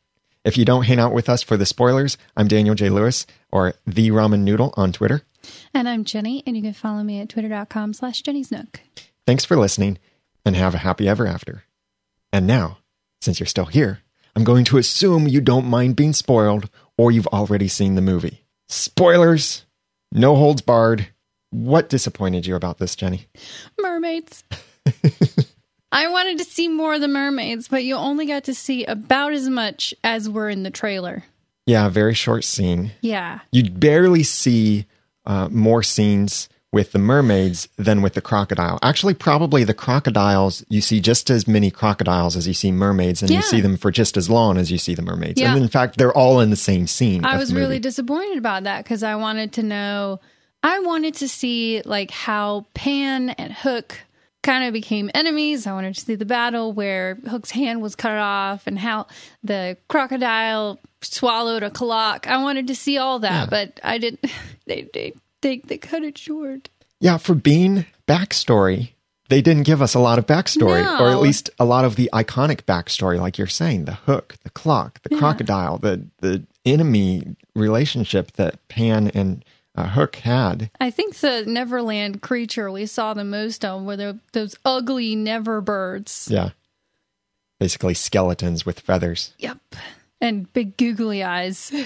If 0.46 0.58
you 0.58 0.66
don't 0.66 0.84
hang 0.84 1.00
out 1.00 1.14
with 1.14 1.30
us 1.30 1.42
for 1.42 1.56
the 1.56 1.66
spoilers, 1.66 2.18
I'm 2.36 2.48
Daniel 2.50 2.76
J. 2.76 2.90
Lewis 2.90 3.26
or 3.52 3.76
The 3.88 4.10
Ramen 4.10 4.42
Noodle 4.42 4.74
on 4.76 4.92
Twitter. 4.92 5.22
And 5.74 5.88
I'm 5.88 6.04
Jenny, 6.04 6.44
and 6.46 6.56
you 6.58 6.62
can 6.62 6.74
follow 6.74 7.02
me 7.04 7.22
at 7.22 7.30
twitter.com 7.30 7.94
slash 7.94 8.22
Jenny's 8.22 8.52
Nook. 8.52 8.82
Thanks 9.26 9.46
for 9.46 9.56
listening 9.56 10.00
and 10.46 10.56
have 10.56 10.76
a 10.76 10.80
happy 10.80 11.08
ever 11.08 11.26
after. 11.26 11.64
And 12.34 12.46
now, 12.46 12.80
since 13.22 13.40
you're 13.40 13.48
still 13.48 13.66
here, 13.66 14.00
I'm 14.36 14.44
going 14.44 14.66
to 14.66 14.78
assume 14.78 15.28
you 15.28 15.40
don't 15.40 15.66
mind 15.66 15.96
being 15.96 16.12
spoiled 16.14 16.70
or 16.98 17.12
you've 17.12 17.28
already 17.28 17.68
seen 17.70 17.96
the 17.96 18.02
movie. 18.02 18.46
spoilers, 18.68 19.66
no 20.12 20.36
holds 20.36 20.62
barred. 20.62 21.08
What 21.52 21.88
disappointed 21.88 22.46
you 22.46 22.56
about 22.56 22.80
this, 22.80 22.96
Jenny? 22.96 23.28
Mermaids. 23.80 24.44
I 25.94 26.08
wanted 26.10 26.40
to 26.40 26.44
see 26.44 26.68
more 26.68 26.96
of 26.96 27.02
the 27.02 27.08
mermaids, 27.08 27.68
but 27.68 27.84
you 27.84 27.96
only 27.96 28.26
got 28.26 28.46
to 28.46 28.54
see 28.56 28.84
about 28.86 29.34
as 29.34 29.48
much 29.48 29.94
as 30.04 30.28
were 30.30 30.50
in 30.50 30.64
the 30.64 30.72
trailer. 30.72 31.24
Yeah, 31.66 31.88
very 31.90 32.14
short 32.16 32.44
scene. 32.44 32.92
Yeah. 33.02 33.40
You 33.52 33.70
barely 33.70 34.24
see 34.24 34.86
uh, 35.26 35.48
more 35.50 35.84
scenes 35.84 36.50
with 36.72 36.92
the 36.92 37.00
mermaids 37.00 37.70
than 37.78 38.02
with 38.02 38.16
the 38.16 38.22
crocodile. 38.22 38.80
Actually, 38.82 39.14
probably 39.14 39.64
the 39.64 39.76
crocodiles, 39.76 40.66
you 40.70 40.82
see 40.82 41.00
just 41.00 41.30
as 41.30 41.48
many 41.48 41.70
crocodiles 41.70 42.36
as 42.36 42.48
you 42.48 42.54
see 42.56 42.72
mermaids, 42.72 43.22
and 43.22 43.30
Yeah. 43.30 43.38
you 43.38 43.44
see 43.44 43.62
them 43.62 43.78
for 43.78 43.92
just 43.92 44.18
as 44.18 44.28
long 44.30 44.58
as 44.58 44.72
you 44.72 44.80
see 44.80 44.96
the 44.96 45.04
mermaids. 45.04 45.40
Yeah. 45.40 45.54
And 45.54 45.62
in 45.62 45.70
fact, 45.70 46.00
they're 46.00 46.12
all 46.12 46.40
in 46.40 46.50
the 46.50 46.56
same 46.56 46.88
scene. 46.88 47.24
I 47.24 47.38
was 47.38 47.54
really 47.54 47.78
disappointed 47.80 48.40
about 48.40 48.64
that 48.64 48.84
because 48.84 49.04
I 49.04 49.16
wanted 49.16 49.54
to 49.54 49.64
know. 49.64 50.20
I 50.64 50.80
wanted 50.80 51.14
to 51.16 51.28
see 51.30 51.84
like 51.86 52.10
how 52.10 52.66
Pan 52.74 53.30
and 53.30 53.54
Hook 53.54 54.00
kind 54.44 54.66
of 54.66 54.74
became 54.74 55.10
enemies. 55.16 55.66
I 55.66 55.74
wanted 55.74 55.96
to 55.96 56.02
see 56.02 56.16
the 56.16 56.26
battle 56.26 56.74
where 56.74 57.16
Hook's 57.16 57.50
hand 57.52 57.82
was 57.82 57.96
cut 57.96 58.18
off 58.18 58.68
and 58.68 58.78
how 58.78 59.08
the 59.44 59.78
crocodile 59.88 60.80
swallowed 61.02 61.64
a 61.64 61.72
clock. 61.72 62.28
I 62.28 62.38
wanted 62.44 62.68
to 62.68 62.76
see 62.76 62.98
all 62.98 63.20
that, 63.20 63.32
Yeah. 63.44 63.46
but 63.50 63.80
I 63.84 63.98
didn't. 63.98 64.26
They 64.66 64.88
they 64.94 65.14
they 65.42 65.58
they 65.58 65.78
cut 65.78 66.04
it 66.04 66.18
short. 66.18 66.70
Yeah, 67.02 67.18
for 67.18 67.34
being 67.36 67.86
backstory, 68.08 68.92
they 69.28 69.42
didn't 69.42 69.64
give 69.64 69.82
us 69.82 69.94
a 69.94 70.00
lot 70.00 70.18
of 70.20 70.26
backstory, 70.26 70.84
or 71.02 71.10
at 71.10 71.20
least 71.20 71.50
a 71.60 71.66
lot 71.66 71.84
of 71.84 71.96
the 71.98 72.10
iconic 72.14 72.62
backstory, 72.64 73.20
like 73.20 73.38
you're 73.38 73.48
saying, 73.48 73.84
the 73.86 73.94
hook, 73.96 74.38
the 74.44 74.50
clock, 74.50 75.02
the 75.04 75.18
crocodile, 75.18 75.78
the 75.80 76.06
the 76.20 76.44
enemy 76.66 77.36
relationship 77.56 78.32
that 78.34 78.66
Pan 78.70 79.10
and 79.10 79.44
uh, 79.76 79.88
Hook 79.90 80.18
had. 80.18 80.70
I 80.80 80.90
think 80.92 81.16
the 81.16 81.44
Neverland 81.48 82.22
creature 82.22 82.72
we 82.72 82.86
saw 82.86 83.14
the 83.14 83.24
most 83.24 83.64
of 83.66 83.84
were 83.84 83.98
the, 83.98 84.20
those 84.34 84.56
ugly 84.66 85.16
never 85.16 85.62
birds. 85.62 86.28
Yeah, 86.32 86.50
basically 87.60 87.94
skeletons 87.94 88.66
with 88.66 88.80
feathers. 88.80 89.34
Yep. 89.40 89.58
And 90.22 90.52
big 90.54 90.78
googly 90.78 91.24
eyes. 91.24 91.72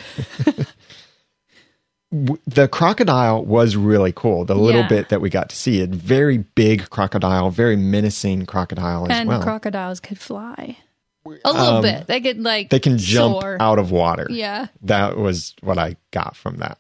The 2.10 2.70
crocodile 2.70 3.44
was 3.44 3.76
really 3.76 4.14
cool. 4.14 4.46
The 4.46 4.56
little 4.56 4.82
Yeah. 4.84 4.88
bit 4.88 5.10
that 5.10 5.20
we 5.20 5.30
got 5.30 5.50
to 5.50 5.56
see, 5.58 5.82
a 5.82 5.88
very 5.88 6.38
big 6.38 6.90
crocodile, 6.90 7.50
very 7.50 7.76
menacing 7.76 8.46
crocodile 8.46 9.12
as 9.12 9.20
and 9.20 9.28
well. 9.28 9.42
crocodiles 9.44 10.00
could 10.00 10.18
fly. 10.18 10.78
A 11.26 11.30
little 11.52 11.76
Um, 11.78 11.82
bit. 11.82 12.08
They 12.08 12.22
could 12.22 12.40
like 12.42 12.70
they 12.70 12.80
can 12.80 12.98
jump 12.98 13.42
soar. 13.42 13.58
out 13.60 13.78
of 13.78 13.92
water. 13.92 14.26
Yeah. 14.30 14.68
That 14.84 15.18
was 15.18 15.54
what 15.62 15.78
I 15.78 15.98
got 16.12 16.38
from 16.38 16.58
that. 16.58 16.78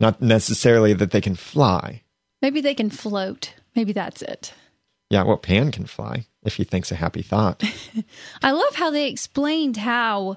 Not 0.00 0.20
necessarily 0.22 0.92
that 0.94 1.10
they 1.10 1.20
can 1.20 1.34
fly. 1.34 2.02
Maybe 2.40 2.60
they 2.60 2.74
can 2.74 2.90
float. 2.90 3.54
Maybe 3.74 3.92
that's 3.92 4.22
it. 4.22 4.52
Yeah, 5.10 5.22
well, 5.24 5.36
Pan 5.38 5.72
can 5.72 5.86
fly 5.86 6.26
if 6.44 6.54
he 6.56 6.64
thinks 6.64 6.92
a 6.92 6.96
happy 6.96 7.22
thought. 7.22 7.62
I 8.42 8.52
love 8.52 8.74
how 8.74 8.90
they 8.90 9.08
explained 9.08 9.76
how 9.78 10.36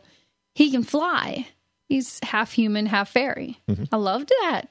he 0.55 0.71
can 0.71 0.83
fly. 0.83 1.47
He's 1.89 2.19
half 2.23 2.53
human, 2.53 2.85
half 2.85 3.09
fairy. 3.09 3.59
I 3.91 3.97
loved 3.97 4.29
that. 4.29 4.63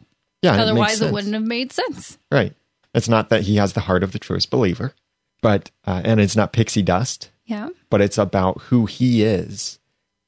Yeah, 0.42 0.52
Mm-hmm. 0.52 0.58
it 0.58 0.62
Otherwise, 0.62 1.02
it, 1.02 1.12
wouldn't 1.12 1.34
have 1.34 1.42
made 1.42 1.70
sense. 1.72 2.18
Right. 2.32 2.54
It's 2.94 3.08
not 3.10 3.28
that 3.28 3.42
he 3.42 3.56
has 3.56 3.74
the 3.74 3.80
heart 3.80 4.02
of 4.02 4.12
the 4.12 4.18
truest 4.18 4.50
believer, 4.50 4.94
but 5.42 5.70
uh, 5.86 6.00
and 6.04 6.18
it's 6.18 6.34
not 6.34 6.52
pixie 6.54 6.82
dust, 6.82 7.30
Yeah. 7.44 7.68
but 7.90 8.00
it's 8.00 8.16
about 8.18 8.60
who 8.62 8.86
he 8.86 9.22
is 9.22 9.78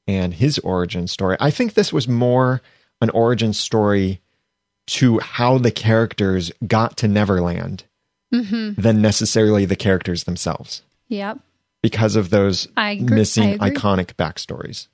and 0.07 0.35
his 0.35 0.59
origin 0.59 1.07
story. 1.07 1.35
I 1.39 1.49
think 1.49 1.73
this 1.73 1.91
was 1.91 2.07
more 2.07 2.61
an 3.01 3.09
origin 3.09 3.53
story 3.53 4.21
to 4.87 5.19
how 5.19 5.57
the 5.57 5.71
characters 5.71 6.51
got 6.67 6.97
to 6.97 7.07
Neverland 7.07 7.85
Mm-hmm. 8.33 8.81
than 8.81 8.99
necessarily 8.99 9.65
the 9.65 9.75
characters 9.75 10.23
themselves 10.23 10.81
Yep. 11.07 11.37
because 11.83 12.15
of 12.15 12.31
those 12.31 12.67
missing 12.75 13.59
iconic 13.59 14.15
backstories. 14.15 14.87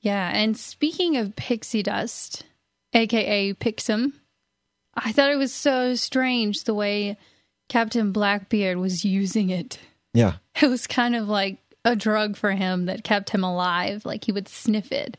Yeah, 0.00 0.30
and 0.32 0.56
speaking 0.56 1.18
of 1.18 1.36
pixie 1.36 1.82
dust, 1.82 2.44
aka 2.94 3.52
Pixum, 3.52 4.12
I 4.94 5.12
thought 5.12 5.30
it 5.30 5.36
was 5.36 5.52
so 5.52 5.94
strange 5.96 6.64
the 6.64 6.72
way 6.72 7.18
Captain 7.68 8.10
Blackbeard 8.10 8.78
was 8.78 9.04
using 9.04 9.50
it. 9.50 9.78
Yeah. 10.14 10.34
It 10.62 10.68
was 10.68 10.86
kind 10.86 11.14
of 11.14 11.28
like 11.28 11.58
a 11.84 11.94
drug 11.94 12.36
for 12.36 12.52
him 12.52 12.86
that 12.86 13.04
kept 13.04 13.28
him 13.30 13.44
alive. 13.44 14.04
Like 14.06 14.24
he 14.24 14.32
would 14.32 14.48
sniff 14.48 14.90
it. 14.92 15.18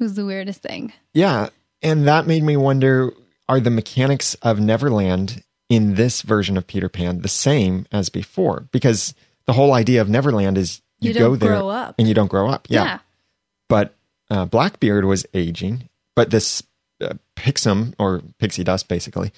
It 0.00 0.02
was 0.02 0.14
the 0.14 0.24
weirdest 0.24 0.62
thing. 0.62 0.92
Yeah. 1.12 1.50
And 1.82 2.08
that 2.08 2.26
made 2.26 2.42
me 2.42 2.56
wonder 2.56 3.12
are 3.48 3.60
the 3.60 3.70
mechanics 3.70 4.34
of 4.36 4.60
Neverland 4.60 5.42
in 5.68 5.94
this 5.94 6.22
version 6.22 6.56
of 6.56 6.66
Peter 6.66 6.88
Pan 6.88 7.20
the 7.20 7.28
same 7.28 7.86
as 7.92 8.08
before? 8.08 8.68
Because 8.72 9.14
the 9.46 9.52
whole 9.52 9.72
idea 9.72 10.00
of 10.00 10.08
Neverland 10.08 10.58
is 10.58 10.80
you, 11.00 11.12
You 11.12 11.18
go 11.18 11.36
there 11.36 11.92
and 11.98 12.08
you 12.08 12.14
don't 12.14 12.30
grow 12.30 12.48
up. 12.48 12.66
Yeah. 12.70 12.84
Yeah. 12.84 12.98
But 13.68 13.94
uh, 14.30 14.46
Blackbeard 14.46 15.04
was 15.04 15.26
aging, 15.34 15.88
but 16.16 16.30
this 16.30 16.62
uh, 17.00 17.14
Pixum 17.36 17.94
or 17.98 18.22
pixie 18.38 18.64
dust 18.64 18.88
basically 18.88 19.32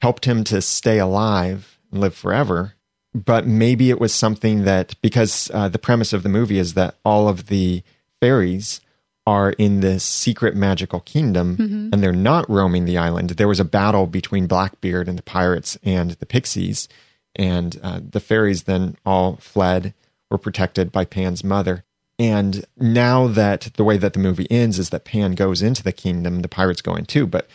helped 0.00 0.24
him 0.24 0.42
to 0.44 0.60
stay 0.60 0.98
alive 0.98 1.78
and 1.90 2.00
live 2.00 2.14
forever. 2.14 2.74
But 3.14 3.46
maybe 3.46 3.90
it 3.90 4.00
was 4.00 4.14
something 4.14 4.64
that 4.64 5.00
because 5.02 5.50
uh, 5.52 5.68
the 5.68 5.78
premise 5.78 6.12
of 6.12 6.22
the 6.22 6.28
movie 6.28 6.58
is 6.58 6.74
that 6.74 6.96
all 7.04 7.28
of 7.28 7.46
the 7.46 7.82
fairies 8.20 8.80
are 9.26 9.50
in 9.50 9.80
this 9.80 10.02
secret 10.04 10.56
magical 10.56 11.00
kingdom 11.00 11.56
and 11.92 12.02
they're 12.02 12.12
not 12.12 12.48
roaming 12.50 12.84
the 12.84 12.98
island. 12.98 13.30
There 13.30 13.48
was 13.48 13.60
a 13.60 13.64
battle 13.64 14.06
between 14.06 14.46
Blackbeard 14.46 15.08
and 15.08 15.16
the 15.16 15.22
pirates 15.22 15.78
and 15.84 16.12
the 16.12 16.26
pixies, 16.26 16.88
and 17.36 17.78
uh, 17.82 18.00
the 18.02 18.20
fairies 18.20 18.64
then 18.64 18.96
all 19.06 19.36
fled, 19.36 19.94
were 20.30 20.38
protected 20.38 20.90
by 20.90 21.04
Pan's 21.04 21.44
mother. 21.44 21.84
And 22.18 22.64
now 22.76 23.26
that 23.28 23.70
the 23.76 23.84
way 23.84 23.96
that 23.96 24.12
the 24.12 24.18
movie 24.18 24.50
ends 24.50 24.78
is 24.78 24.90
that 24.90 25.04
Pan 25.04 25.32
goes 25.32 25.62
into 25.62 25.82
the 25.82 25.92
kingdom, 25.92 26.40
the 26.40 26.48
pirates 26.48 26.82
go 26.82 26.94
in 26.94 27.04
too. 27.04 27.26
But 27.26 27.48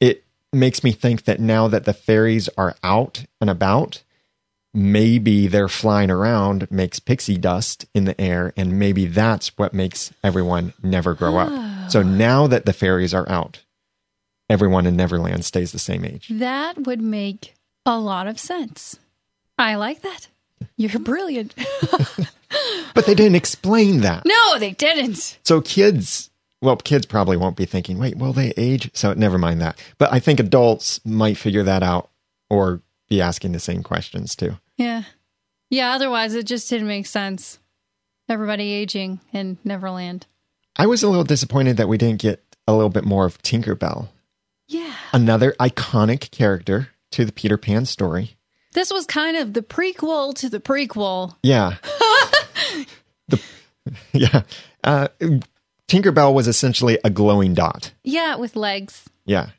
it 0.00 0.24
makes 0.52 0.82
me 0.82 0.92
think 0.92 1.24
that 1.24 1.40
now 1.40 1.68
that 1.68 1.84
the 1.84 1.92
fairies 1.92 2.48
are 2.56 2.74
out 2.82 3.24
and 3.40 3.48
about, 3.48 4.02
maybe 4.74 5.46
they're 5.46 5.68
flying 5.68 6.10
around 6.10 6.70
makes 6.70 6.98
pixie 6.98 7.36
dust 7.36 7.86
in 7.94 8.04
the 8.04 8.18
air, 8.20 8.52
and 8.56 8.78
maybe 8.78 9.06
that's 9.06 9.56
what 9.58 9.74
makes 9.74 10.12
everyone 10.24 10.72
never 10.82 11.14
grow 11.14 11.36
up. 11.38 11.90
So 11.90 12.02
now 12.02 12.46
that 12.46 12.66
the 12.66 12.72
fairies 12.72 13.14
are 13.14 13.28
out, 13.28 13.62
everyone 14.48 14.86
in 14.86 14.96
Neverland 14.96 15.44
stays 15.44 15.72
the 15.72 15.78
same 15.78 16.04
age. 16.04 16.28
That 16.30 16.78
would 16.86 17.00
make 17.00 17.54
a 17.86 17.98
lot 17.98 18.26
of 18.26 18.38
sense. 18.38 18.98
I 19.58 19.74
like 19.76 20.02
that. 20.02 20.28
You're 20.76 20.98
brilliant. 21.00 21.54
But 22.94 23.06
they 23.06 23.14
didn't 23.14 23.36
explain 23.36 24.02
that. 24.02 24.26
no, 24.26 24.58
they 24.58 24.72
didn't. 24.72 25.38
So 25.42 25.62
kids, 25.62 26.28
well, 26.60 26.76
kids 26.76 27.06
probably 27.06 27.38
won't 27.38 27.56
be 27.56 27.64
thinking, 27.64 27.96
wait, 27.98 28.18
will 28.18 28.34
they 28.34 28.52
age? 28.58 28.90
So 28.92 29.14
never 29.14 29.38
mind 29.38 29.62
that. 29.62 29.82
But 29.96 30.12
I 30.12 30.18
think 30.18 30.38
adults 30.38 31.00
might 31.02 31.38
figure 31.38 31.62
that 31.62 31.82
out 31.82 32.10
or 32.50 32.82
be 33.08 33.22
asking 33.22 33.52
the 33.52 33.58
same 33.58 33.82
questions 33.82 34.36
too. 34.36 34.58
Yeah. 34.76 35.04
Yeah, 35.70 35.92
otherwise 35.92 36.34
it 36.34 36.46
just 36.46 36.68
didn't 36.68 36.88
make 36.88 37.06
sense. 37.06 37.58
Everybody 38.28 38.72
aging 38.72 39.20
in 39.32 39.58
Neverland. 39.64 40.26
I 40.76 40.86
was 40.86 41.02
a 41.02 41.08
little 41.08 41.24
disappointed 41.24 41.76
that 41.76 41.88
we 41.88 41.98
didn't 41.98 42.20
get 42.22 42.42
a 42.66 42.72
little 42.72 42.88
bit 42.90 43.04
more 43.04 43.26
of 43.26 43.42
Tinkerbell, 43.42 44.08
Yeah. 44.68 44.94
another 45.12 45.54
iconic 45.60 46.30
character 46.30 46.88
to 47.10 47.24
the 47.24 47.32
Peter 47.32 47.58
Pan 47.58 47.84
story. 47.84 48.36
This 48.72 48.90
was 48.90 49.04
kind 49.04 49.36
of 49.36 49.52
the 49.52 49.60
prequel 49.62 50.34
to 50.36 50.48
the 50.48 50.60
prequel. 50.60 51.36
Yeah. 51.42 51.76
the, 53.28 53.42
yeah. 54.12 54.42
Uh, 54.82 55.08
Tinkerbell 55.88 56.32
was 56.32 56.48
essentially 56.48 56.98
a 57.04 57.10
glowing 57.10 57.52
dot. 57.52 57.92
Yeah, 58.02 58.36
with 58.36 58.56
legs. 58.56 59.04
Yeah. 59.26 59.50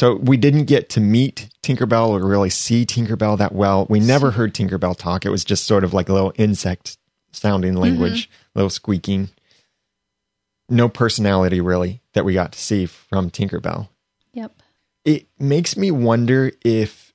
So 0.00 0.14
we 0.14 0.38
didn't 0.38 0.64
get 0.64 0.88
to 0.90 1.00
meet 1.00 1.50
Tinkerbell 1.62 2.08
or 2.08 2.26
really 2.26 2.48
see 2.48 2.86
Tinkerbell 2.86 3.36
that 3.36 3.54
well. 3.54 3.86
We 3.90 4.00
never 4.00 4.30
heard 4.30 4.54
Tinkerbell 4.54 4.96
talk. 4.96 5.26
It 5.26 5.28
was 5.30 5.44
just 5.44 5.66
sort 5.66 5.84
of 5.84 5.92
like 5.92 6.08
a 6.08 6.14
little 6.14 6.32
insect 6.36 6.96
sounding 7.32 7.72
mm-hmm. 7.72 7.82
language, 7.82 8.30
little 8.54 8.70
squeaking. 8.70 9.28
No 10.70 10.88
personality 10.88 11.60
really 11.60 12.00
that 12.14 12.24
we 12.24 12.32
got 12.32 12.52
to 12.52 12.58
see 12.58 12.86
from 12.86 13.30
Tinkerbell. 13.30 13.90
Yep. 14.32 14.62
It 15.04 15.26
makes 15.38 15.76
me 15.76 15.90
wonder 15.90 16.52
if, 16.64 17.12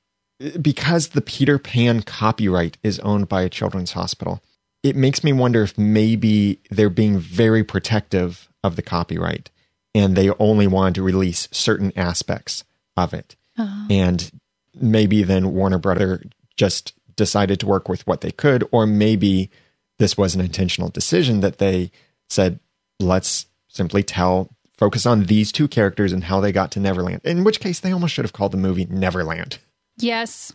because 0.61 1.07
the 1.07 1.21
Peter 1.21 1.57
Pan 1.57 2.03
copyright 2.03 2.77
is 2.83 2.99
owned 2.99 3.27
by 3.27 3.41
a 3.41 3.49
children's 3.49 3.93
hospital, 3.93 4.43
it 4.83 4.95
makes 4.95 5.23
me 5.23 5.33
wonder 5.33 5.63
if 5.63 5.75
maybe 5.75 6.59
they're 6.69 6.91
being 6.91 7.17
very 7.17 7.63
protective 7.63 8.47
of 8.63 8.75
the 8.75 8.83
copyright 8.83 9.49
and 9.95 10.15
they 10.15 10.29
only 10.37 10.67
wanted 10.67 10.93
to 10.93 11.01
release 11.01 11.47
certain 11.51 11.91
aspects 11.95 12.63
of 12.97 13.13
it. 13.13 13.35
Uh-huh. 13.57 13.87
And 13.89 14.31
maybe 14.73 15.23
then 15.23 15.53
Warner 15.53 15.77
Brother 15.77 16.23
just 16.57 16.93
decided 17.15 17.59
to 17.61 17.67
work 17.67 17.87
with 17.87 18.05
what 18.05 18.21
they 18.21 18.31
could, 18.31 18.67
or 18.71 18.85
maybe 18.85 19.49
this 19.97 20.17
was 20.17 20.35
an 20.35 20.41
intentional 20.41 20.89
decision 20.89 21.39
that 21.39 21.57
they 21.57 21.91
said, 22.29 22.59
let's 22.99 23.45
simply 23.69 24.03
tell 24.03 24.49
focus 24.77 25.05
on 25.05 25.23
these 25.25 25.53
two 25.53 25.69
characters 25.69 26.11
and 26.11 26.25
how 26.25 26.41
they 26.41 26.51
got 26.51 26.71
to 26.71 26.79
Neverland. 26.81 27.21
In 27.23 27.45
which 27.45 27.61
case, 27.61 27.79
they 27.79 27.93
almost 27.93 28.13
should 28.13 28.25
have 28.25 28.33
called 28.33 28.51
the 28.51 28.57
movie 28.57 28.85
Neverland. 28.89 29.59
Yes. 29.97 30.51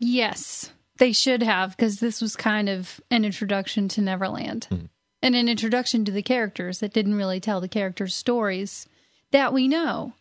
Yes. 0.00 0.72
They 0.98 1.12
should 1.12 1.44
have, 1.44 1.76
because 1.76 2.00
this 2.00 2.20
was 2.20 2.34
kind 2.34 2.68
of 2.68 3.00
an 3.10 3.24
introduction 3.24 3.86
to 3.88 4.00
Neverland 4.00 4.66
mm-hmm. 4.70 4.86
and 5.22 5.36
an 5.36 5.48
introduction 5.48 6.04
to 6.04 6.12
the 6.12 6.22
characters 6.22 6.80
that 6.80 6.92
didn't 6.92 7.14
really 7.14 7.38
tell 7.38 7.60
the 7.60 7.68
characters' 7.68 8.14
stories 8.14 8.88
that 9.30 9.52
we 9.52 9.68
know. 9.68 10.12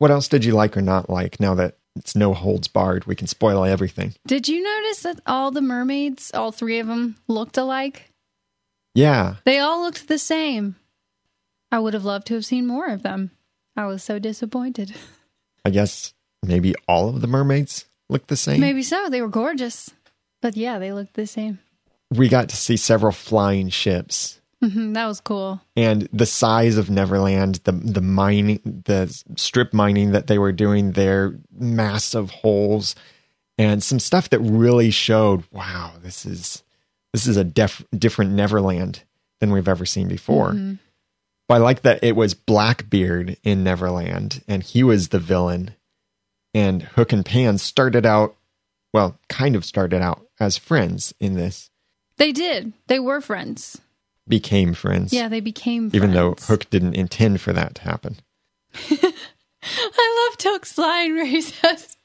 What 0.00 0.10
else 0.10 0.28
did 0.28 0.46
you 0.46 0.54
like 0.54 0.78
or 0.78 0.80
not 0.80 1.10
like 1.10 1.38
now 1.40 1.54
that 1.56 1.76
it's 1.94 2.16
no 2.16 2.32
holds 2.32 2.68
barred? 2.68 3.04
We 3.04 3.14
can 3.14 3.26
spoil 3.26 3.66
everything. 3.66 4.14
Did 4.26 4.48
you 4.48 4.62
notice 4.62 5.02
that 5.02 5.20
all 5.26 5.50
the 5.50 5.60
mermaids, 5.60 6.30
all 6.32 6.52
three 6.52 6.78
of 6.78 6.86
them, 6.86 7.16
looked 7.28 7.58
alike? 7.58 8.10
Yeah. 8.94 9.36
They 9.44 9.58
all 9.58 9.82
looked 9.82 10.08
the 10.08 10.16
same. 10.16 10.76
I 11.70 11.80
would 11.80 11.92
have 11.92 12.06
loved 12.06 12.28
to 12.28 12.34
have 12.34 12.46
seen 12.46 12.66
more 12.66 12.86
of 12.86 13.02
them. 13.02 13.32
I 13.76 13.84
was 13.84 14.02
so 14.02 14.18
disappointed. 14.18 14.94
I 15.66 15.70
guess 15.70 16.14
maybe 16.42 16.74
all 16.88 17.10
of 17.10 17.20
the 17.20 17.26
mermaids 17.26 17.84
looked 18.08 18.28
the 18.28 18.36
same. 18.36 18.58
Maybe 18.58 18.82
so. 18.82 19.10
They 19.10 19.20
were 19.20 19.28
gorgeous. 19.28 19.90
But 20.40 20.56
yeah, 20.56 20.78
they 20.78 20.94
looked 20.94 21.12
the 21.12 21.26
same. 21.26 21.58
We 22.10 22.30
got 22.30 22.48
to 22.48 22.56
see 22.56 22.78
several 22.78 23.12
flying 23.12 23.68
ships. 23.68 24.39
Hmm 24.62 24.92
that 24.92 25.06
was 25.06 25.20
cool. 25.20 25.60
and 25.76 26.08
the 26.12 26.26
size 26.26 26.76
of 26.76 26.90
Neverland, 26.90 27.56
the 27.64 27.72
the 27.72 28.00
mining, 28.00 28.82
the 28.84 29.06
strip 29.36 29.72
mining 29.72 30.12
that 30.12 30.26
they 30.26 30.38
were 30.38 30.52
doing 30.52 30.92
there, 30.92 31.34
massive 31.52 32.30
holes, 32.30 32.94
and 33.58 33.82
some 33.82 33.98
stuff 33.98 34.30
that 34.30 34.40
really 34.40 34.90
showed, 34.90 35.44
wow, 35.50 35.92
this 36.02 36.26
is 36.26 36.62
this 37.12 37.26
is 37.26 37.36
a 37.36 37.44
def- 37.44 37.84
different 37.96 38.32
Neverland 38.32 39.02
than 39.40 39.50
we've 39.50 39.68
ever 39.68 39.86
seen 39.86 40.08
before. 40.08 40.52
But 41.48 41.54
I 41.54 41.58
like 41.58 41.82
that 41.82 42.04
it 42.04 42.14
was 42.14 42.34
Blackbeard 42.34 43.36
in 43.42 43.64
Neverland, 43.64 44.44
and 44.46 44.62
he 44.62 44.84
was 44.84 45.08
the 45.08 45.18
villain, 45.18 45.74
and 46.54 46.82
Hook 46.82 47.12
and 47.12 47.24
Pan 47.24 47.58
started 47.58 48.06
out, 48.06 48.36
well, 48.92 49.18
kind 49.28 49.56
of 49.56 49.64
started 49.64 50.00
out 50.00 50.26
as 50.38 50.56
friends 50.56 51.12
in 51.18 51.34
this, 51.34 51.70
They 52.18 52.30
did. 52.30 52.72
They 52.86 53.00
were 53.00 53.20
friends. 53.20 53.80
Became 54.30 54.72
friends. 54.72 55.12
Yeah, 55.12 55.28
they 55.28 55.40
became 55.40 55.90
friends. 55.90 55.94
even 55.94 56.12
though 56.12 56.34
Hook 56.40 56.70
didn't 56.70 56.94
intend 56.94 57.40
for 57.40 57.52
that 57.52 57.74
to 57.76 57.82
happen. 57.82 58.16
I 58.90 60.28
love 60.30 60.36
Hook's 60.40 60.78
line 60.78 61.14
where 61.14 61.26
he 61.26 61.40
says, 61.42 61.96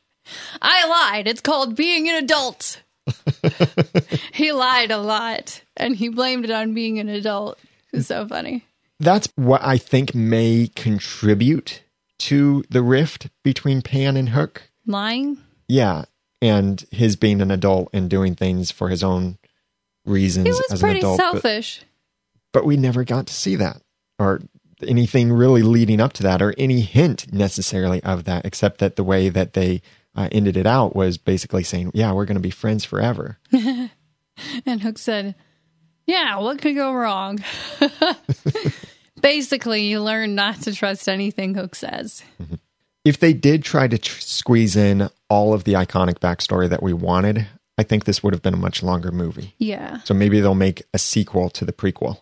I 0.61 0.87
lied. 0.87 1.27
It's 1.27 1.41
called 1.41 1.75
being 1.75 2.09
an 2.09 2.15
adult. 2.23 2.81
he 4.33 4.51
lied 4.51 4.91
a 4.91 4.97
lot 4.97 5.61
and 5.77 5.95
he 5.95 6.09
blamed 6.09 6.45
it 6.45 6.51
on 6.51 6.73
being 6.73 6.99
an 6.99 7.07
adult. 7.07 7.59
It 7.93 7.97
was 7.97 8.07
so 8.07 8.27
funny. 8.27 8.65
That's 8.99 9.29
what 9.35 9.61
I 9.63 9.77
think 9.77 10.15
may 10.15 10.69
contribute 10.75 11.83
to 12.19 12.63
the 12.69 12.81
rift 12.81 13.27
between 13.43 13.81
Pan 13.81 14.17
and 14.17 14.29
Hook. 14.29 14.69
Lying? 14.87 15.37
Yeah, 15.67 16.05
and 16.41 16.85
his 16.91 17.15
being 17.15 17.41
an 17.41 17.51
adult 17.51 17.89
and 17.93 18.09
doing 18.09 18.35
things 18.35 18.71
for 18.71 18.89
his 18.89 19.03
own 19.03 19.37
reasons 20.05 20.45
He 20.45 20.51
was 20.51 20.79
pretty 20.79 20.99
adult. 20.99 21.17
Selfish. 21.17 21.79
but 21.79 21.87
we 22.63 22.77
never 22.77 23.03
got 23.03 23.27
to 23.27 23.33
see 23.33 23.55
that 23.57 23.81
or 24.19 24.41
anything 24.87 25.33
really 25.33 25.63
leading 25.63 25.99
up 25.99 26.13
to 26.13 26.23
that 26.23 26.41
or 26.41 26.53
any 26.57 26.81
hint 26.81 27.33
necessarily 27.33 28.01
of 28.03 28.23
that, 28.25 28.45
except 28.45 28.77
that 28.77 28.95
the 28.95 29.03
way 29.03 29.27
that 29.29 29.53
they 29.53 29.81
uh, 30.15 30.29
ended 30.31 30.55
it 30.55 30.67
out 30.67 30.95
was 30.95 31.17
basically 31.17 31.63
saying, 31.63 31.91
"Yeah, 31.93 32.13
we're 32.13 32.25
going 32.25 32.35
to 32.35 32.41
be 32.41 32.51
friends 32.51 32.85
forever." 32.85 33.39
And 34.65 34.81
Hook 34.81 34.97
said, 34.97 35.35
Yeah, 36.05 36.39
what 36.39 36.61
could 36.61 36.75
go 36.75 36.91
wrong? 36.93 37.39
Basically, 39.21 39.85
you 39.85 40.01
learn 40.01 40.35
not 40.35 40.61
to 40.63 40.73
trust 40.73 41.07
anything 41.07 41.55
Hook 41.55 41.73
says. 41.75 42.21
if 43.03 43.19
they 43.19 43.33
did 43.33 43.63
try 43.63 43.87
to 43.87 43.97
tr- 43.97 44.19
squeeze 44.19 44.75
in 44.75 45.09
all 45.29 45.53
of 45.53 45.63
the 45.63 45.73
iconic 45.73 46.19
backstory 46.19 46.69
that 46.69 46.83
we 46.83 46.93
wanted, 46.93 47.47
I 47.77 47.83
think 47.83 48.05
this 48.05 48.21
would 48.21 48.33
have 48.33 48.43
been 48.43 48.53
a 48.53 48.57
much 48.57 48.83
longer 48.83 49.11
movie. 49.11 49.55
Yeah. 49.57 50.01
So 50.03 50.13
maybe 50.13 50.41
they'll 50.41 50.53
make 50.53 50.83
a 50.93 50.99
sequel 50.99 51.49
to 51.51 51.65
the 51.65 51.73
prequel. 51.73 52.19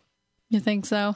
You 0.54 0.60
think 0.60 0.86
so? 0.86 1.16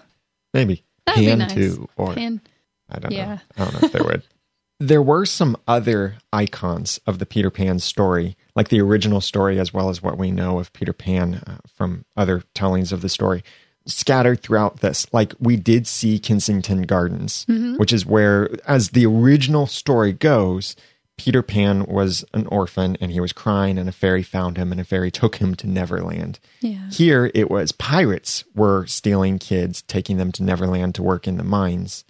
Maybe 0.52 0.84
That'd 1.06 1.24
be 1.24 1.36
nice. 1.36 1.54
two, 1.54 1.88
or 1.96 2.16
Pan. 2.16 2.42
I 2.90 2.98
don't 2.98 3.12
yeah. 3.12 3.36
know. 3.36 3.40
I 3.56 3.64
don't 3.64 3.74
know 3.74 3.86
if 3.88 3.92
they 3.94 4.02
would. 4.02 4.24
There 4.80 5.02
were 5.02 5.26
some 5.26 5.58
other 5.68 6.18
icons 6.32 7.00
of 7.08 7.18
the 7.18 7.26
Peter 7.26 7.50
Pan 7.50 7.80
story, 7.80 8.38
like 8.56 8.70
the 8.70 8.80
original 8.80 9.22
story, 9.22 9.60
as 9.60 9.74
well 9.74 9.90
as 9.90 10.04
what 10.04 10.20
we 10.20 10.30
know 10.30 10.60
of 10.60 10.72
Peter 10.72 10.94
Pan 10.94 11.42
uh, 11.48 11.58
from 11.68 12.06
other 12.16 12.44
tellings 12.54 12.92
of 12.92 13.02
the 13.02 13.10
story, 13.10 13.44
scattered 13.88 14.44
throughout 14.44 14.82
this. 14.82 15.12
Like 15.12 15.34
we 15.40 15.56
did 15.56 15.88
see 15.88 16.20
Kensington 16.20 16.84
Gardens, 16.84 17.48
which 17.80 17.92
is 17.92 18.06
where, 18.06 18.52
as 18.68 18.92
the 18.92 19.08
original 19.08 19.66
story 19.66 20.14
goes, 20.14 20.76
Peter 21.18 21.42
Pan 21.42 21.86
was 21.86 22.24
an 22.34 22.46
orphan 22.48 22.96
and 23.02 23.12
he 23.12 23.20
was 23.20 23.34
crying, 23.34 23.78
and 23.78 23.90
a 23.90 23.92
fairy 23.92 24.24
found 24.24 24.58
him, 24.58 24.72
and 24.72 24.80
a 24.80 24.84
fairy 24.84 25.12
took 25.12 25.38
him 25.38 25.56
to 25.56 25.68
Neverland. 25.68 26.40
Yeah. 26.62 26.90
Here 26.90 27.32
it 27.34 27.50
was 27.50 27.72
pirates 27.72 28.44
were 28.56 28.86
stealing 28.86 29.40
kids, 29.40 29.82
taking 29.82 30.18
them 30.18 30.32
to 30.34 30.44
Neverland 30.44 30.96
to 30.96 31.04
work 31.04 31.28
in 31.28 31.38
the 31.38 31.44
mines. 31.44 32.06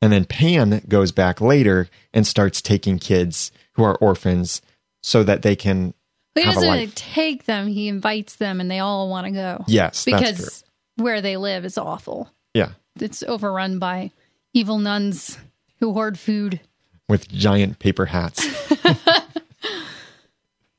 And 0.00 0.12
then 0.12 0.24
Pan 0.24 0.82
goes 0.88 1.12
back 1.12 1.40
later 1.40 1.88
and 2.12 2.26
starts 2.26 2.60
taking 2.60 2.98
kids 2.98 3.50
who 3.72 3.82
are 3.84 3.96
orphans 3.96 4.60
so 5.02 5.22
that 5.24 5.42
they 5.42 5.56
can 5.56 5.94
But 6.34 6.44
he 6.44 6.50
doesn't 6.52 6.94
take 6.96 7.44
them, 7.46 7.66
he 7.68 7.88
invites 7.88 8.36
them 8.36 8.60
and 8.60 8.70
they 8.70 8.78
all 8.80 9.08
want 9.08 9.26
to 9.26 9.32
go. 9.32 9.64
Yes. 9.66 10.04
Because 10.04 10.62
where 10.96 11.20
they 11.20 11.36
live 11.36 11.64
is 11.64 11.78
awful. 11.78 12.30
Yeah, 12.52 12.72
It's 13.00 13.22
overrun 13.24 13.78
by 13.80 14.12
evil 14.52 14.78
nuns 14.78 15.38
who 15.80 15.92
hoard 15.92 16.18
food. 16.18 16.60
With 17.08 17.28
giant 17.28 17.78
paper 17.78 18.06
hats. 18.06 18.46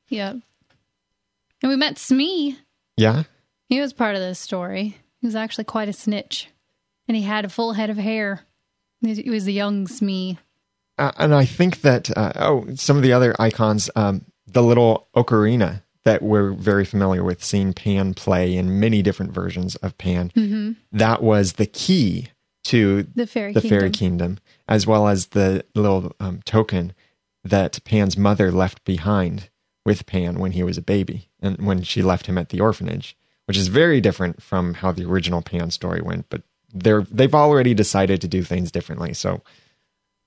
Yeah. 0.08 0.30
And 1.62 1.70
we 1.70 1.76
met 1.76 1.98
Smee. 1.98 2.56
yeah, 2.96 3.24
He 3.68 3.80
was 3.80 3.92
part 3.92 4.14
of 4.14 4.20
this 4.20 4.38
story. 4.38 4.98
He 5.20 5.26
was 5.26 5.34
actually 5.34 5.64
quite 5.64 5.88
a 5.88 5.92
snitch. 5.92 6.48
And 7.08 7.16
he 7.16 7.24
had 7.24 7.44
a 7.44 7.48
full 7.48 7.72
head 7.72 7.90
of 7.90 7.96
hair. 7.96 8.42
He 9.00 9.28
was 9.30 9.46
a 9.48 9.52
young 9.52 9.86
Smee. 9.88 10.38
uh, 10.98 11.12
and 11.18 11.34
I 11.34 11.44
think 11.44 11.80
that 11.80 12.16
uh, 12.16 12.32
oh, 12.36 12.66
some 12.76 12.96
of 12.96 13.02
the 13.02 13.12
other 13.12 13.34
icons, 13.38 13.90
um, 13.96 14.24
the 14.46 14.62
little 14.62 15.08
ocarina 15.16 15.82
that 16.04 16.22
we're 16.22 16.52
very 16.52 16.84
familiar 16.84 17.24
with, 17.24 17.42
seeing 17.42 17.72
Pan 17.72 18.14
play 18.14 18.56
in 18.56 18.78
many 18.78 19.02
different 19.02 19.32
versions 19.32 19.74
of 19.76 19.98
Pan. 19.98 20.76
That 20.92 21.20
was 21.22 21.54
the 21.54 21.66
key 21.66 22.28
to 22.66 23.06
The 23.14 23.26
fairy 23.26 23.52
the 23.52 23.60
kingdom. 23.60 23.78
fairy 23.78 23.90
kingdom, 23.90 24.38
as 24.68 24.86
well 24.86 25.08
as 25.08 25.26
the 25.28 25.64
little 25.74 26.12
um, 26.20 26.40
token 26.44 26.92
that 27.44 27.78
Pan's 27.84 28.16
mother 28.16 28.50
left 28.50 28.84
behind 28.84 29.50
with 29.84 30.06
Pan 30.06 30.38
when 30.38 30.52
he 30.52 30.62
was 30.62 30.76
a 30.76 30.82
baby 30.82 31.28
and 31.40 31.58
when 31.64 31.82
she 31.82 32.02
left 32.02 32.26
him 32.26 32.36
at 32.38 32.48
the 32.48 32.60
orphanage, 32.60 33.16
which 33.46 33.56
is 33.56 33.68
very 33.68 34.00
different 34.00 34.42
from 34.42 34.74
how 34.74 34.90
the 34.92 35.04
original 35.04 35.42
Pan 35.42 35.70
story 35.70 36.00
went. 36.00 36.26
But 36.28 36.42
they're 36.74 37.02
they've 37.02 37.34
already 37.34 37.72
decided 37.72 38.20
to 38.20 38.28
do 38.28 38.42
things 38.42 38.72
differently, 38.72 39.14
so 39.14 39.42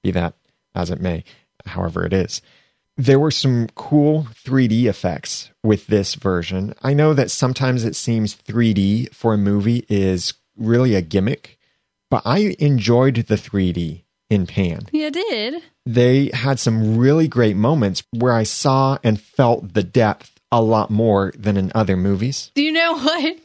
be 0.01 0.11
that 0.11 0.33
as 0.73 0.89
it 0.89 1.01
may, 1.01 1.23
however 1.65 2.05
it 2.05 2.13
is. 2.13 2.41
There 2.95 3.19
were 3.19 3.31
some 3.31 3.67
cool 3.75 4.27
3D 4.45 4.85
effects 4.85 5.51
with 5.63 5.87
this 5.87 6.15
version. 6.15 6.73
I 6.81 6.93
know 6.93 7.13
that 7.13 7.31
sometimes 7.31 7.85
it 7.85 7.95
seems 7.95 8.35
3D 8.35 9.13
for 9.13 9.33
a 9.33 9.37
movie 9.37 9.85
is 9.89 10.33
really 10.57 10.95
a 10.95 11.01
gimmick, 11.01 11.57
but 12.09 12.23
I 12.25 12.55
enjoyed 12.59 13.15
the 13.15 13.35
3D 13.35 14.03
in 14.29 14.47
Pan. 14.47 14.87
Yeah, 14.91 15.09
did. 15.09 15.63
They 15.85 16.29
had 16.33 16.59
some 16.59 16.97
really 16.97 17.27
great 17.27 17.55
moments 17.55 18.03
where 18.11 18.33
I 18.33 18.43
saw 18.43 18.97
and 19.03 19.19
felt 19.19 19.73
the 19.73 19.83
depth 19.83 20.39
a 20.51 20.61
lot 20.61 20.89
more 20.89 21.33
than 21.37 21.57
in 21.57 21.71
other 21.73 21.95
movies. 21.95 22.51
Do 22.55 22.63
you 22.63 22.71
know 22.71 22.93
what? 22.97 23.37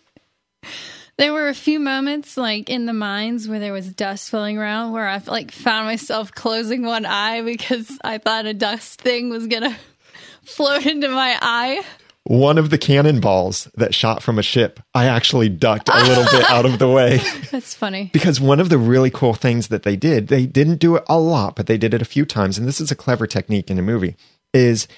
There 1.17 1.33
were 1.33 1.49
a 1.49 1.55
few 1.55 1.79
moments 1.79 2.37
like 2.37 2.69
in 2.69 2.87
the 2.87 2.93
mines 2.93 3.47
where 3.47 3.61
there 3.61 3.73
was 3.73 3.89
dust 3.93 4.31
filling 4.31 4.59
around 4.59 4.93
where 4.93 5.07
I 5.07 5.23
like 5.27 5.53
found 5.53 5.87
myself 5.87 6.33
closing 6.33 6.83
one 6.83 7.07
eye 7.07 7.43
because 7.43 7.99
I 8.03 8.19
thought 8.19 8.47
a 8.47 8.55
dust 8.55 9.01
thing 9.01 9.31
was 9.31 9.47
gonna 9.47 9.77
float 10.45 10.87
into 10.87 11.09
my 11.09 11.39
eye. 11.41 11.83
One 12.25 12.57
of 12.57 12.71
the 12.71 12.79
cannonballs 12.79 13.69
that 13.75 13.95
shot 13.95 14.23
from 14.23 14.39
a 14.39 14.43
ship, 14.43 14.81
I 14.95 15.05
actually 15.05 15.51
ducked 15.51 15.91
a 15.91 16.05
little 16.05 16.25
bit 16.25 16.49
out 16.49 16.65
of 16.65 16.79
the 16.79 16.89
way. 16.89 17.19
That's 17.51 17.75
funny. 17.75 18.11
Because 18.15 18.41
one 18.41 18.61
of 18.61 18.71
the 18.71 18.79
really 18.79 19.11
cool 19.11 19.35
things 19.35 19.69
that 19.69 19.83
they 19.83 19.95
did, 19.95 20.29
they 20.29 20.47
didn't 20.47 20.79
do 20.79 20.97
it 20.97 21.05
a 21.07 21.19
lot, 21.19 21.55
but 21.55 21.67
they 21.67 21.77
did 21.77 21.93
it 21.93 22.01
a 22.01 22.07
few 22.07 22.25
times. 22.25 22.57
And 22.57 22.67
this 22.67 22.81
is 22.81 22.91
a 22.91 22.97
clever 22.97 23.27
technique 23.27 23.71
in 23.71 23.79
a 23.79 23.83
movie, 23.83 24.17
is 24.55 24.89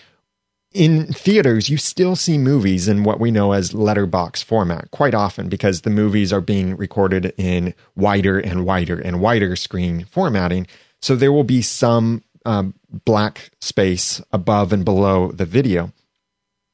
in 0.72 1.06
theaters, 1.12 1.68
you 1.68 1.78
still 1.78 2.14
see 2.14 2.38
movies 2.38 2.86
in 2.86 3.02
what 3.02 3.18
we 3.18 3.30
know 3.30 3.52
as 3.52 3.74
letterbox 3.74 4.42
format 4.42 4.90
quite 4.90 5.14
often 5.14 5.48
because 5.48 5.80
the 5.80 5.90
movies 5.90 6.32
are 6.32 6.40
being 6.40 6.76
recorded 6.76 7.32
in 7.38 7.74
wider 7.96 8.38
and 8.38 8.64
wider 8.64 9.00
and 9.00 9.20
wider 9.20 9.56
screen 9.56 10.04
formatting. 10.04 10.66
So 11.00 11.16
there 11.16 11.32
will 11.32 11.44
be 11.44 11.62
some 11.62 12.22
um, 12.44 12.74
black 13.04 13.50
space 13.60 14.20
above 14.32 14.72
and 14.72 14.84
below 14.84 15.32
the 15.32 15.46
video. 15.46 15.92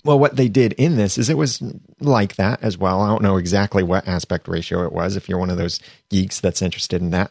Well, 0.05 0.19
what 0.19 0.37
they 0.37 0.49
did 0.49 0.73
in 0.75 0.97
this 0.97 1.17
is 1.17 1.31
it 1.31 1.38
was 1.38 1.62
like 2.01 2.37
that 2.37 2.62
as 2.62 2.77
well. 2.77 3.01
I 3.01 3.09
don't 3.09 3.23
know 3.23 3.37
exactly 3.37 3.83
what 3.83 4.09
aspect 4.09 4.49
ratio 4.49 4.85
it 4.85 4.93
was 4.93 5.17
if 5.17 5.29
you're 5.29 5.38
one 5.38 5.51
of 5.51 5.59
those 5.59 5.81
geeks 6.11 6.41
that's 6.41 6.62
interested 6.62 7.01
in 7.01 7.11
that. 7.11 7.31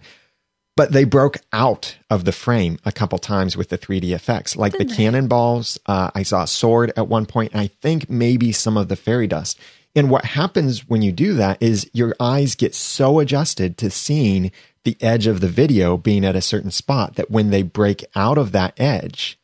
But 0.78 0.94
they 0.94 1.04
broke 1.04 1.38
out 1.52 1.98
of 2.10 2.24
the 2.24 2.32
frame 2.32 2.80
a 2.86 2.94
couple 2.94 3.20
times 3.20 3.58
with 3.58 3.70
the 3.70 3.78
3D 3.78 4.12
effects, 4.12 4.56
like 4.56 4.74
the 4.74 4.86
cannonballs. 4.86 5.78
Uh, 5.86 6.12
I 6.16 6.24
saw 6.24 6.44
a 6.44 6.48
sword 6.48 6.94
at 6.96 7.10
one 7.10 7.26
point, 7.26 7.52
and 7.52 7.60
I 7.60 7.68
think 7.68 8.10
maybe 8.10 8.54
some 8.54 8.78
of 8.78 8.88
the 8.88 8.96
fairy 8.96 9.28
dust. 9.28 9.60
And 9.96 10.10
what 10.10 10.24
happens 10.24 10.88
when 10.88 11.02
you 11.02 11.12
do 11.12 11.34
that 11.34 11.62
is 11.62 11.90
your 11.94 12.16
eyes 12.22 12.56
get 12.56 12.74
so 12.74 13.20
adjusted 13.20 13.78
to 13.80 13.90
seeing 13.90 14.52
the 14.86 14.96
edge 15.02 15.28
of 15.28 15.42
the 15.42 15.50
video 15.50 15.98
being 15.98 16.24
at 16.24 16.38
a 16.38 16.42
certain 16.42 16.72
spot 16.72 17.16
that 17.16 17.30
when 17.30 17.50
they 17.50 17.64
break 17.64 18.06
out 18.16 18.38
of 18.38 18.54
that 18.54 18.74
edge, 18.80 19.38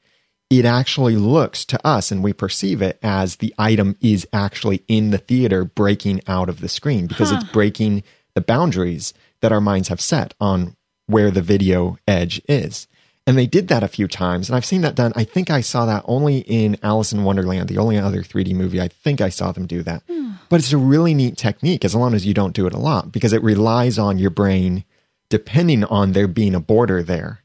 it 0.50 0.66
actually 0.66 1.16
looks 1.16 1.66
to 1.66 1.86
us 1.86 2.12
and 2.12 2.24
we 2.24 2.34
perceive 2.34 2.82
it 2.82 2.98
as 3.04 3.38
the 3.38 3.54
item 3.58 3.98
is 4.02 4.28
actually 4.32 4.84
in 4.88 5.12
the 5.12 5.18
theater 5.18 5.66
breaking 5.66 6.22
out 6.28 6.48
of 6.48 6.62
the 6.62 6.70
screen 6.70 7.08
because 7.08 7.32
huh. 7.32 7.40
it's 7.42 7.52
breaking 7.52 8.04
the 8.34 8.42
boundaries 8.42 9.14
that 9.42 9.52
our 9.52 9.62
minds 9.62 9.90
have 9.90 10.00
set 10.00 10.34
on 10.40 10.76
where 11.08 11.32
the 11.32 11.42
video 11.42 11.98
edge 12.08 12.42
is. 12.48 12.88
And 13.26 13.38
they 13.38 13.46
did 13.46 13.68
that 13.68 13.84
a 13.84 13.90
few 13.90 14.08
times. 14.08 14.48
And 14.48 14.56
I've 14.56 14.66
seen 14.66 14.82
that 14.82 14.96
done. 14.96 15.12
I 15.16 15.26
think 15.26 15.50
I 15.50 15.60
saw 15.60 15.86
that 15.86 16.06
only 16.06 16.40
in 16.40 16.78
Alice 16.82 17.12
in 17.12 17.26
Wonderland, 17.26 17.68
the 17.68 17.78
only 17.78 17.98
other 17.98 18.24
3D 18.24 18.56
movie. 18.56 18.80
I 18.80 18.88
think 18.88 19.20
I 19.20 19.28
saw 19.28 19.52
them 19.52 19.68
do 19.68 19.84
that. 19.84 20.02
Hmm. 20.08 20.32
But 20.48 20.62
it's 20.62 20.72
a 20.72 20.78
really 20.78 21.14
neat 21.14 21.36
technique 21.36 21.84
as 21.84 21.94
long 21.94 22.14
as 22.14 22.26
you 22.26 22.34
don't 22.34 22.56
do 22.56 22.68
it 22.68 22.74
a 22.74 22.80
lot 22.80 23.12
because 23.12 23.34
it 23.34 23.44
relies 23.44 24.00
on 24.00 24.18
your 24.18 24.30
brain 24.30 24.86
depending 25.30 25.84
on 25.84 26.14
there 26.14 26.30
being 26.30 26.56
a 26.56 26.62
border 26.62 27.04
there. 27.04 27.44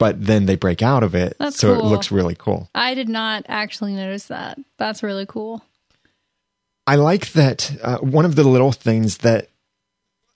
But 0.00 0.24
then 0.24 0.46
they 0.46 0.56
break 0.56 0.80
out 0.80 1.02
of 1.02 1.14
it. 1.14 1.36
That's 1.38 1.58
so 1.58 1.76
cool. 1.76 1.86
it 1.86 1.90
looks 1.90 2.10
really 2.10 2.34
cool. 2.34 2.70
I 2.74 2.94
did 2.94 3.08
not 3.08 3.44
actually 3.48 3.92
notice 3.92 4.24
that. 4.24 4.58
That's 4.78 5.02
really 5.02 5.26
cool. 5.26 5.62
I 6.86 6.96
like 6.96 7.32
that 7.32 7.70
uh, 7.82 7.98
one 7.98 8.24
of 8.24 8.34
the 8.34 8.42
little 8.42 8.72
things 8.72 9.18
that 9.18 9.50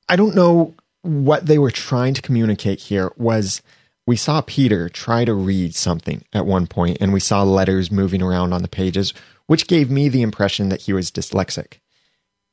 I 0.07 0.17
don't 0.17 0.35
know 0.37 0.75
what 1.01 1.47
they 1.47 1.59
were 1.59 1.71
trying 1.71 2.13
to 2.13 2.23
communicate 2.23 2.79
here 2.79 3.11
was 3.17 3.63
we 4.07 4.17
saw 4.17 4.43
Peter 4.43 4.91
try 4.91 5.25
to 5.25 5.33
read 5.33 5.75
something 5.75 6.23
at 6.35 6.45
one 6.45 6.67
point 6.67 6.99
and 7.01 7.15
we 7.15 7.21
saw 7.21 7.43
letters 7.43 7.91
moving 7.91 8.21
around 8.21 8.53
on 8.53 8.61
the 8.61 8.69
pages, 8.69 9.15
which 9.47 9.67
gave 9.67 9.91
me 9.91 10.11
the 10.11 10.21
impression 10.23 10.69
that 10.69 10.83
he 10.83 10.93
was 10.93 11.11
dyslexic. 11.11 11.79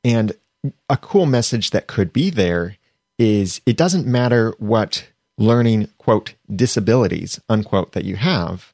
And 0.02 0.32
a 0.88 0.96
cool 0.96 1.26
message 1.26 1.70
that 1.70 1.86
could 1.86 2.10
be 2.10 2.30
there 2.30 2.78
is 3.18 3.60
it 3.66 3.76
doesn't 3.76 4.06
matter 4.06 4.54
what 4.58 5.06
learning, 5.38 5.88
quote, 5.98 6.34
disabilities, 6.54 7.40
unquote, 7.48 7.92
that 7.92 8.04
you 8.04 8.16
have, 8.16 8.72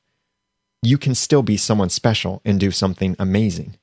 you 0.82 0.98
can 0.98 1.14
still 1.14 1.42
be 1.42 1.56
someone 1.56 1.90
special 1.90 2.40
and 2.44 2.60
do 2.60 2.70
something 2.70 3.16
amazing. 3.18 3.76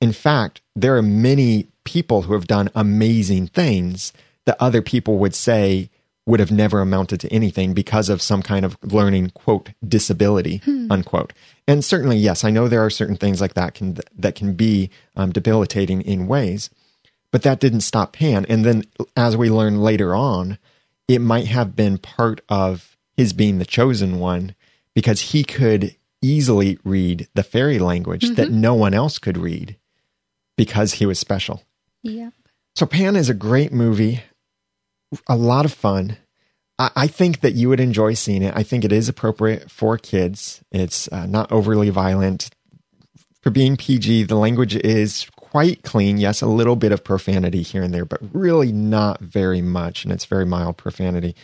In 0.00 0.12
fact, 0.12 0.60
there 0.74 0.96
are 0.96 1.02
many 1.02 1.68
people 1.84 2.22
who 2.22 2.34
have 2.34 2.46
done 2.46 2.70
amazing 2.74 3.48
things 3.48 4.12
that 4.46 4.56
other 4.60 4.82
people 4.82 5.18
would 5.18 5.34
say 5.34 5.90
would 6.26 6.40
have 6.40 6.52
never 6.52 6.80
amounted 6.80 7.20
to 7.20 7.32
anything 7.32 7.74
because 7.74 8.08
of 8.08 8.22
some 8.22 8.42
kind 8.42 8.64
of 8.64 8.76
learning 8.82 9.30
quote 9.30 9.70
disability 9.86 10.58
hmm. 10.58 10.86
unquote 10.90 11.32
and 11.66 11.84
certainly 11.84 12.16
yes 12.16 12.44
i 12.44 12.50
know 12.50 12.68
there 12.68 12.84
are 12.84 12.90
certain 12.90 13.16
things 13.16 13.40
like 13.40 13.54
that 13.54 13.74
can 13.74 13.98
that 14.16 14.34
can 14.34 14.52
be 14.52 14.90
um, 15.16 15.32
debilitating 15.32 16.02
in 16.02 16.28
ways 16.28 16.70
but 17.32 17.42
that 17.42 17.58
didn't 17.58 17.80
stop 17.80 18.12
pan 18.12 18.44
and 18.48 18.64
then 18.64 18.84
as 19.16 19.36
we 19.36 19.50
learn 19.50 19.80
later 19.80 20.14
on 20.14 20.58
it 21.12 21.20
might 21.20 21.46
have 21.46 21.74
been 21.74 21.98
part 21.98 22.40
of 22.48 22.96
his 23.16 23.32
being 23.32 23.58
the 23.58 23.66
chosen 23.66 24.18
one 24.18 24.54
because 24.94 25.20
he 25.20 25.44
could 25.44 25.96
easily 26.22 26.78
read 26.84 27.28
the 27.34 27.42
fairy 27.42 27.78
language 27.78 28.22
mm-hmm. 28.22 28.34
that 28.34 28.50
no 28.50 28.74
one 28.74 28.94
else 28.94 29.18
could 29.18 29.38
read 29.38 29.76
because 30.56 30.94
he 30.94 31.06
was 31.06 31.18
special 31.18 31.62
yeah 32.02 32.30
so 32.74 32.86
pan 32.86 33.16
is 33.16 33.28
a 33.28 33.34
great 33.34 33.72
movie 33.72 34.22
a 35.28 35.36
lot 35.36 35.64
of 35.64 35.72
fun. 35.72 36.16
I, 36.78 36.90
I 36.96 37.06
think 37.06 37.40
that 37.40 37.54
you 37.54 37.68
would 37.68 37.80
enjoy 37.80 38.14
seeing 38.14 38.42
it. 38.42 38.54
I 38.56 38.62
think 38.62 38.84
it 38.84 38.92
is 38.92 39.08
appropriate 39.08 39.70
for 39.70 39.98
kids. 39.98 40.62
It's 40.70 41.10
uh, 41.12 41.26
not 41.26 41.50
overly 41.50 41.90
violent. 41.90 42.50
For 43.42 43.50
being 43.50 43.76
PG, 43.76 44.24
the 44.24 44.36
language 44.36 44.76
is 44.76 45.26
quite 45.50 45.82
clean. 45.82 46.18
Yes, 46.18 46.42
a 46.42 46.46
little 46.46 46.76
bit 46.76 46.92
of 46.92 47.02
profanity 47.02 47.62
here 47.62 47.82
and 47.82 47.92
there, 47.92 48.04
but 48.04 48.20
really 48.32 48.70
not 48.70 49.20
very 49.20 49.60
much. 49.60 50.04
And 50.04 50.12
it's 50.12 50.24
very 50.24 50.46
mild 50.46 50.76
profanity. 50.76 51.34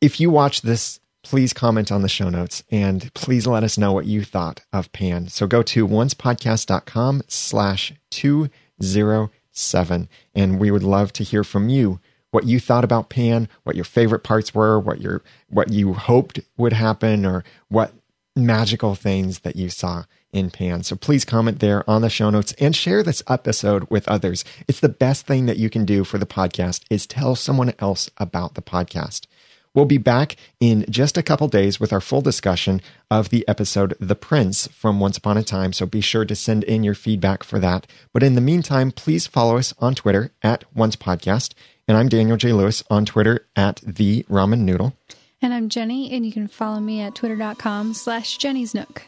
If 0.00 0.20
you 0.20 0.30
watch 0.30 0.62
this, 0.62 1.00
please 1.24 1.52
comment 1.52 1.90
on 1.90 2.02
the 2.02 2.08
show 2.08 2.28
notes 2.28 2.62
and 2.70 3.12
please 3.14 3.46
let 3.46 3.64
us 3.64 3.76
know 3.76 3.92
what 3.92 4.06
you 4.06 4.22
thought 4.22 4.60
of 4.72 4.92
Pan. 4.92 5.28
So 5.28 5.46
go 5.48 5.62
to 5.64 5.88
oncepodcast.com 5.88 7.22
slash 7.26 7.92
207 8.10 10.08
and 10.34 10.60
we 10.60 10.70
would 10.70 10.84
love 10.84 11.12
to 11.14 11.24
hear 11.24 11.42
from 11.42 11.68
you 11.68 11.98
what 12.30 12.44
you 12.44 12.60
thought 12.60 12.84
about 12.84 13.08
Pan, 13.08 13.48
what 13.64 13.74
your 13.74 13.84
favorite 13.84 14.22
parts 14.22 14.54
were, 14.54 14.78
what 14.78 15.00
your 15.00 15.22
what 15.48 15.72
you 15.72 15.94
hoped 15.94 16.40
would 16.56 16.74
happen, 16.74 17.24
or 17.24 17.42
what 17.68 17.92
magical 18.36 18.94
things 18.94 19.40
that 19.40 19.56
you 19.56 19.70
saw 19.70 20.04
in 20.32 20.50
Pan. 20.50 20.82
So 20.82 20.96
please 20.96 21.24
comment 21.24 21.60
there 21.60 21.88
on 21.88 22.02
the 22.02 22.10
show 22.10 22.30
notes 22.30 22.54
and 22.60 22.74
share 22.74 23.02
this 23.02 23.22
episode 23.28 23.88
with 23.90 24.08
others. 24.08 24.44
It's 24.66 24.80
the 24.80 24.88
best 24.88 25.26
thing 25.26 25.46
that 25.46 25.58
you 25.58 25.70
can 25.70 25.84
do 25.84 26.04
for 26.04 26.18
the 26.18 26.26
podcast 26.26 26.84
is 26.90 27.06
tell 27.06 27.34
someone 27.34 27.72
else 27.78 28.10
about 28.18 28.54
the 28.54 28.62
podcast. 28.62 29.26
We'll 29.74 29.84
be 29.84 29.98
back 29.98 30.36
in 30.60 30.84
just 30.88 31.16
a 31.18 31.22
couple 31.22 31.46
days 31.46 31.78
with 31.78 31.92
our 31.92 32.00
full 32.00 32.22
discussion 32.22 32.80
of 33.10 33.28
the 33.28 33.46
episode 33.46 33.94
The 34.00 34.16
Prince 34.16 34.66
from 34.68 34.98
Once 34.98 35.18
Upon 35.18 35.36
a 35.36 35.42
Time, 35.44 35.72
so 35.72 35.86
be 35.86 36.00
sure 36.00 36.24
to 36.24 36.34
send 36.34 36.64
in 36.64 36.82
your 36.82 36.94
feedback 36.94 37.44
for 37.44 37.58
that. 37.60 37.86
But 38.12 38.22
in 38.22 38.34
the 38.34 38.40
meantime, 38.40 38.90
please 38.90 39.26
follow 39.26 39.56
us 39.56 39.74
on 39.78 39.94
Twitter 39.94 40.32
at 40.42 40.64
Once 40.74 40.96
Podcast 40.96 41.52
and 41.88 41.96
I'm 41.96 42.08
Daniel 42.08 42.36
J. 42.36 42.52
Lewis 42.52 42.84
on 42.90 43.06
Twitter 43.06 43.46
at 43.56 43.80
the 43.84 44.24
Ramen 44.24 44.60
Noodle. 44.60 44.94
And 45.40 45.54
I'm 45.54 45.70
Jenny, 45.70 46.12
and 46.12 46.26
you 46.26 46.32
can 46.32 46.46
follow 46.46 46.80
me 46.80 47.00
at 47.00 47.14
twitter.com 47.14 47.94
slash 47.94 48.36
Jenny's 48.36 48.74
Nook. 48.74 49.04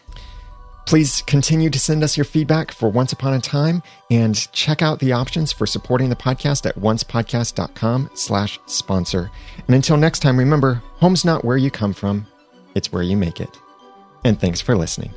Please 0.86 1.22
continue 1.22 1.70
to 1.70 1.78
send 1.78 2.02
us 2.02 2.16
your 2.16 2.24
feedback 2.24 2.72
for 2.72 2.88
Once 2.88 3.12
Upon 3.12 3.34
a 3.34 3.40
Time 3.40 3.82
and 4.10 4.50
check 4.52 4.82
out 4.82 4.98
the 4.98 5.12
options 5.12 5.52
for 5.52 5.66
supporting 5.66 6.08
the 6.08 6.16
podcast 6.16 6.66
at 6.66 6.76
oncepodcast.com 6.76 8.10
slash 8.14 8.58
sponsor. 8.66 9.30
And 9.66 9.74
until 9.76 9.96
next 9.96 10.20
time, 10.20 10.36
remember, 10.36 10.82
home's 10.94 11.24
not 11.24 11.44
where 11.44 11.56
you 11.56 11.70
come 11.70 11.92
from, 11.92 12.26
it's 12.74 12.92
where 12.92 13.02
you 13.02 13.16
make 13.16 13.40
it. 13.40 13.56
And 14.24 14.40
thanks 14.40 14.60
for 14.60 14.76
listening. 14.76 15.14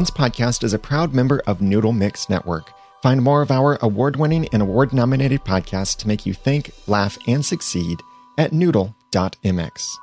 Once 0.00 0.10
Podcast 0.10 0.64
is 0.64 0.72
a 0.72 0.78
proud 0.78 1.12
member 1.12 1.42
of 1.46 1.60
Noodle 1.60 1.92
Mix 1.92 2.30
Network. 2.30 2.72
Find 3.02 3.20
more 3.20 3.42
of 3.42 3.50
our 3.50 3.76
award 3.82 4.16
winning 4.16 4.48
and 4.50 4.62
award 4.62 4.94
nominated 4.94 5.44
podcasts 5.44 5.94
to 5.98 6.08
make 6.08 6.24
you 6.24 6.32
think, 6.32 6.70
laugh, 6.86 7.18
and 7.28 7.44
succeed 7.44 8.02
at 8.38 8.50
noodle.mx. 8.50 9.98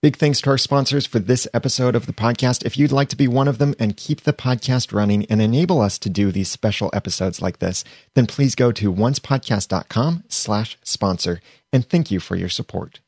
Big 0.00 0.16
thanks 0.16 0.40
to 0.42 0.50
our 0.50 0.58
sponsors 0.58 1.06
for 1.06 1.18
this 1.18 1.48
episode 1.52 1.96
of 1.96 2.06
the 2.06 2.12
podcast. 2.12 2.64
If 2.64 2.78
you'd 2.78 2.92
like 2.92 3.08
to 3.08 3.16
be 3.16 3.26
one 3.26 3.48
of 3.48 3.58
them 3.58 3.74
and 3.80 3.96
keep 3.96 4.20
the 4.20 4.32
podcast 4.32 4.92
running 4.92 5.26
and 5.26 5.42
enable 5.42 5.80
us 5.80 5.98
to 5.98 6.08
do 6.08 6.30
these 6.30 6.48
special 6.48 6.88
episodes 6.92 7.42
like 7.42 7.58
this, 7.58 7.82
then 8.14 8.28
please 8.28 8.54
go 8.54 8.70
to 8.70 8.94
oncepodcast.com 8.94 10.22
slash 10.28 10.78
sponsor 10.84 11.40
and 11.72 11.84
thank 11.84 12.12
you 12.12 12.20
for 12.20 12.36
your 12.36 12.48
support. 12.48 13.00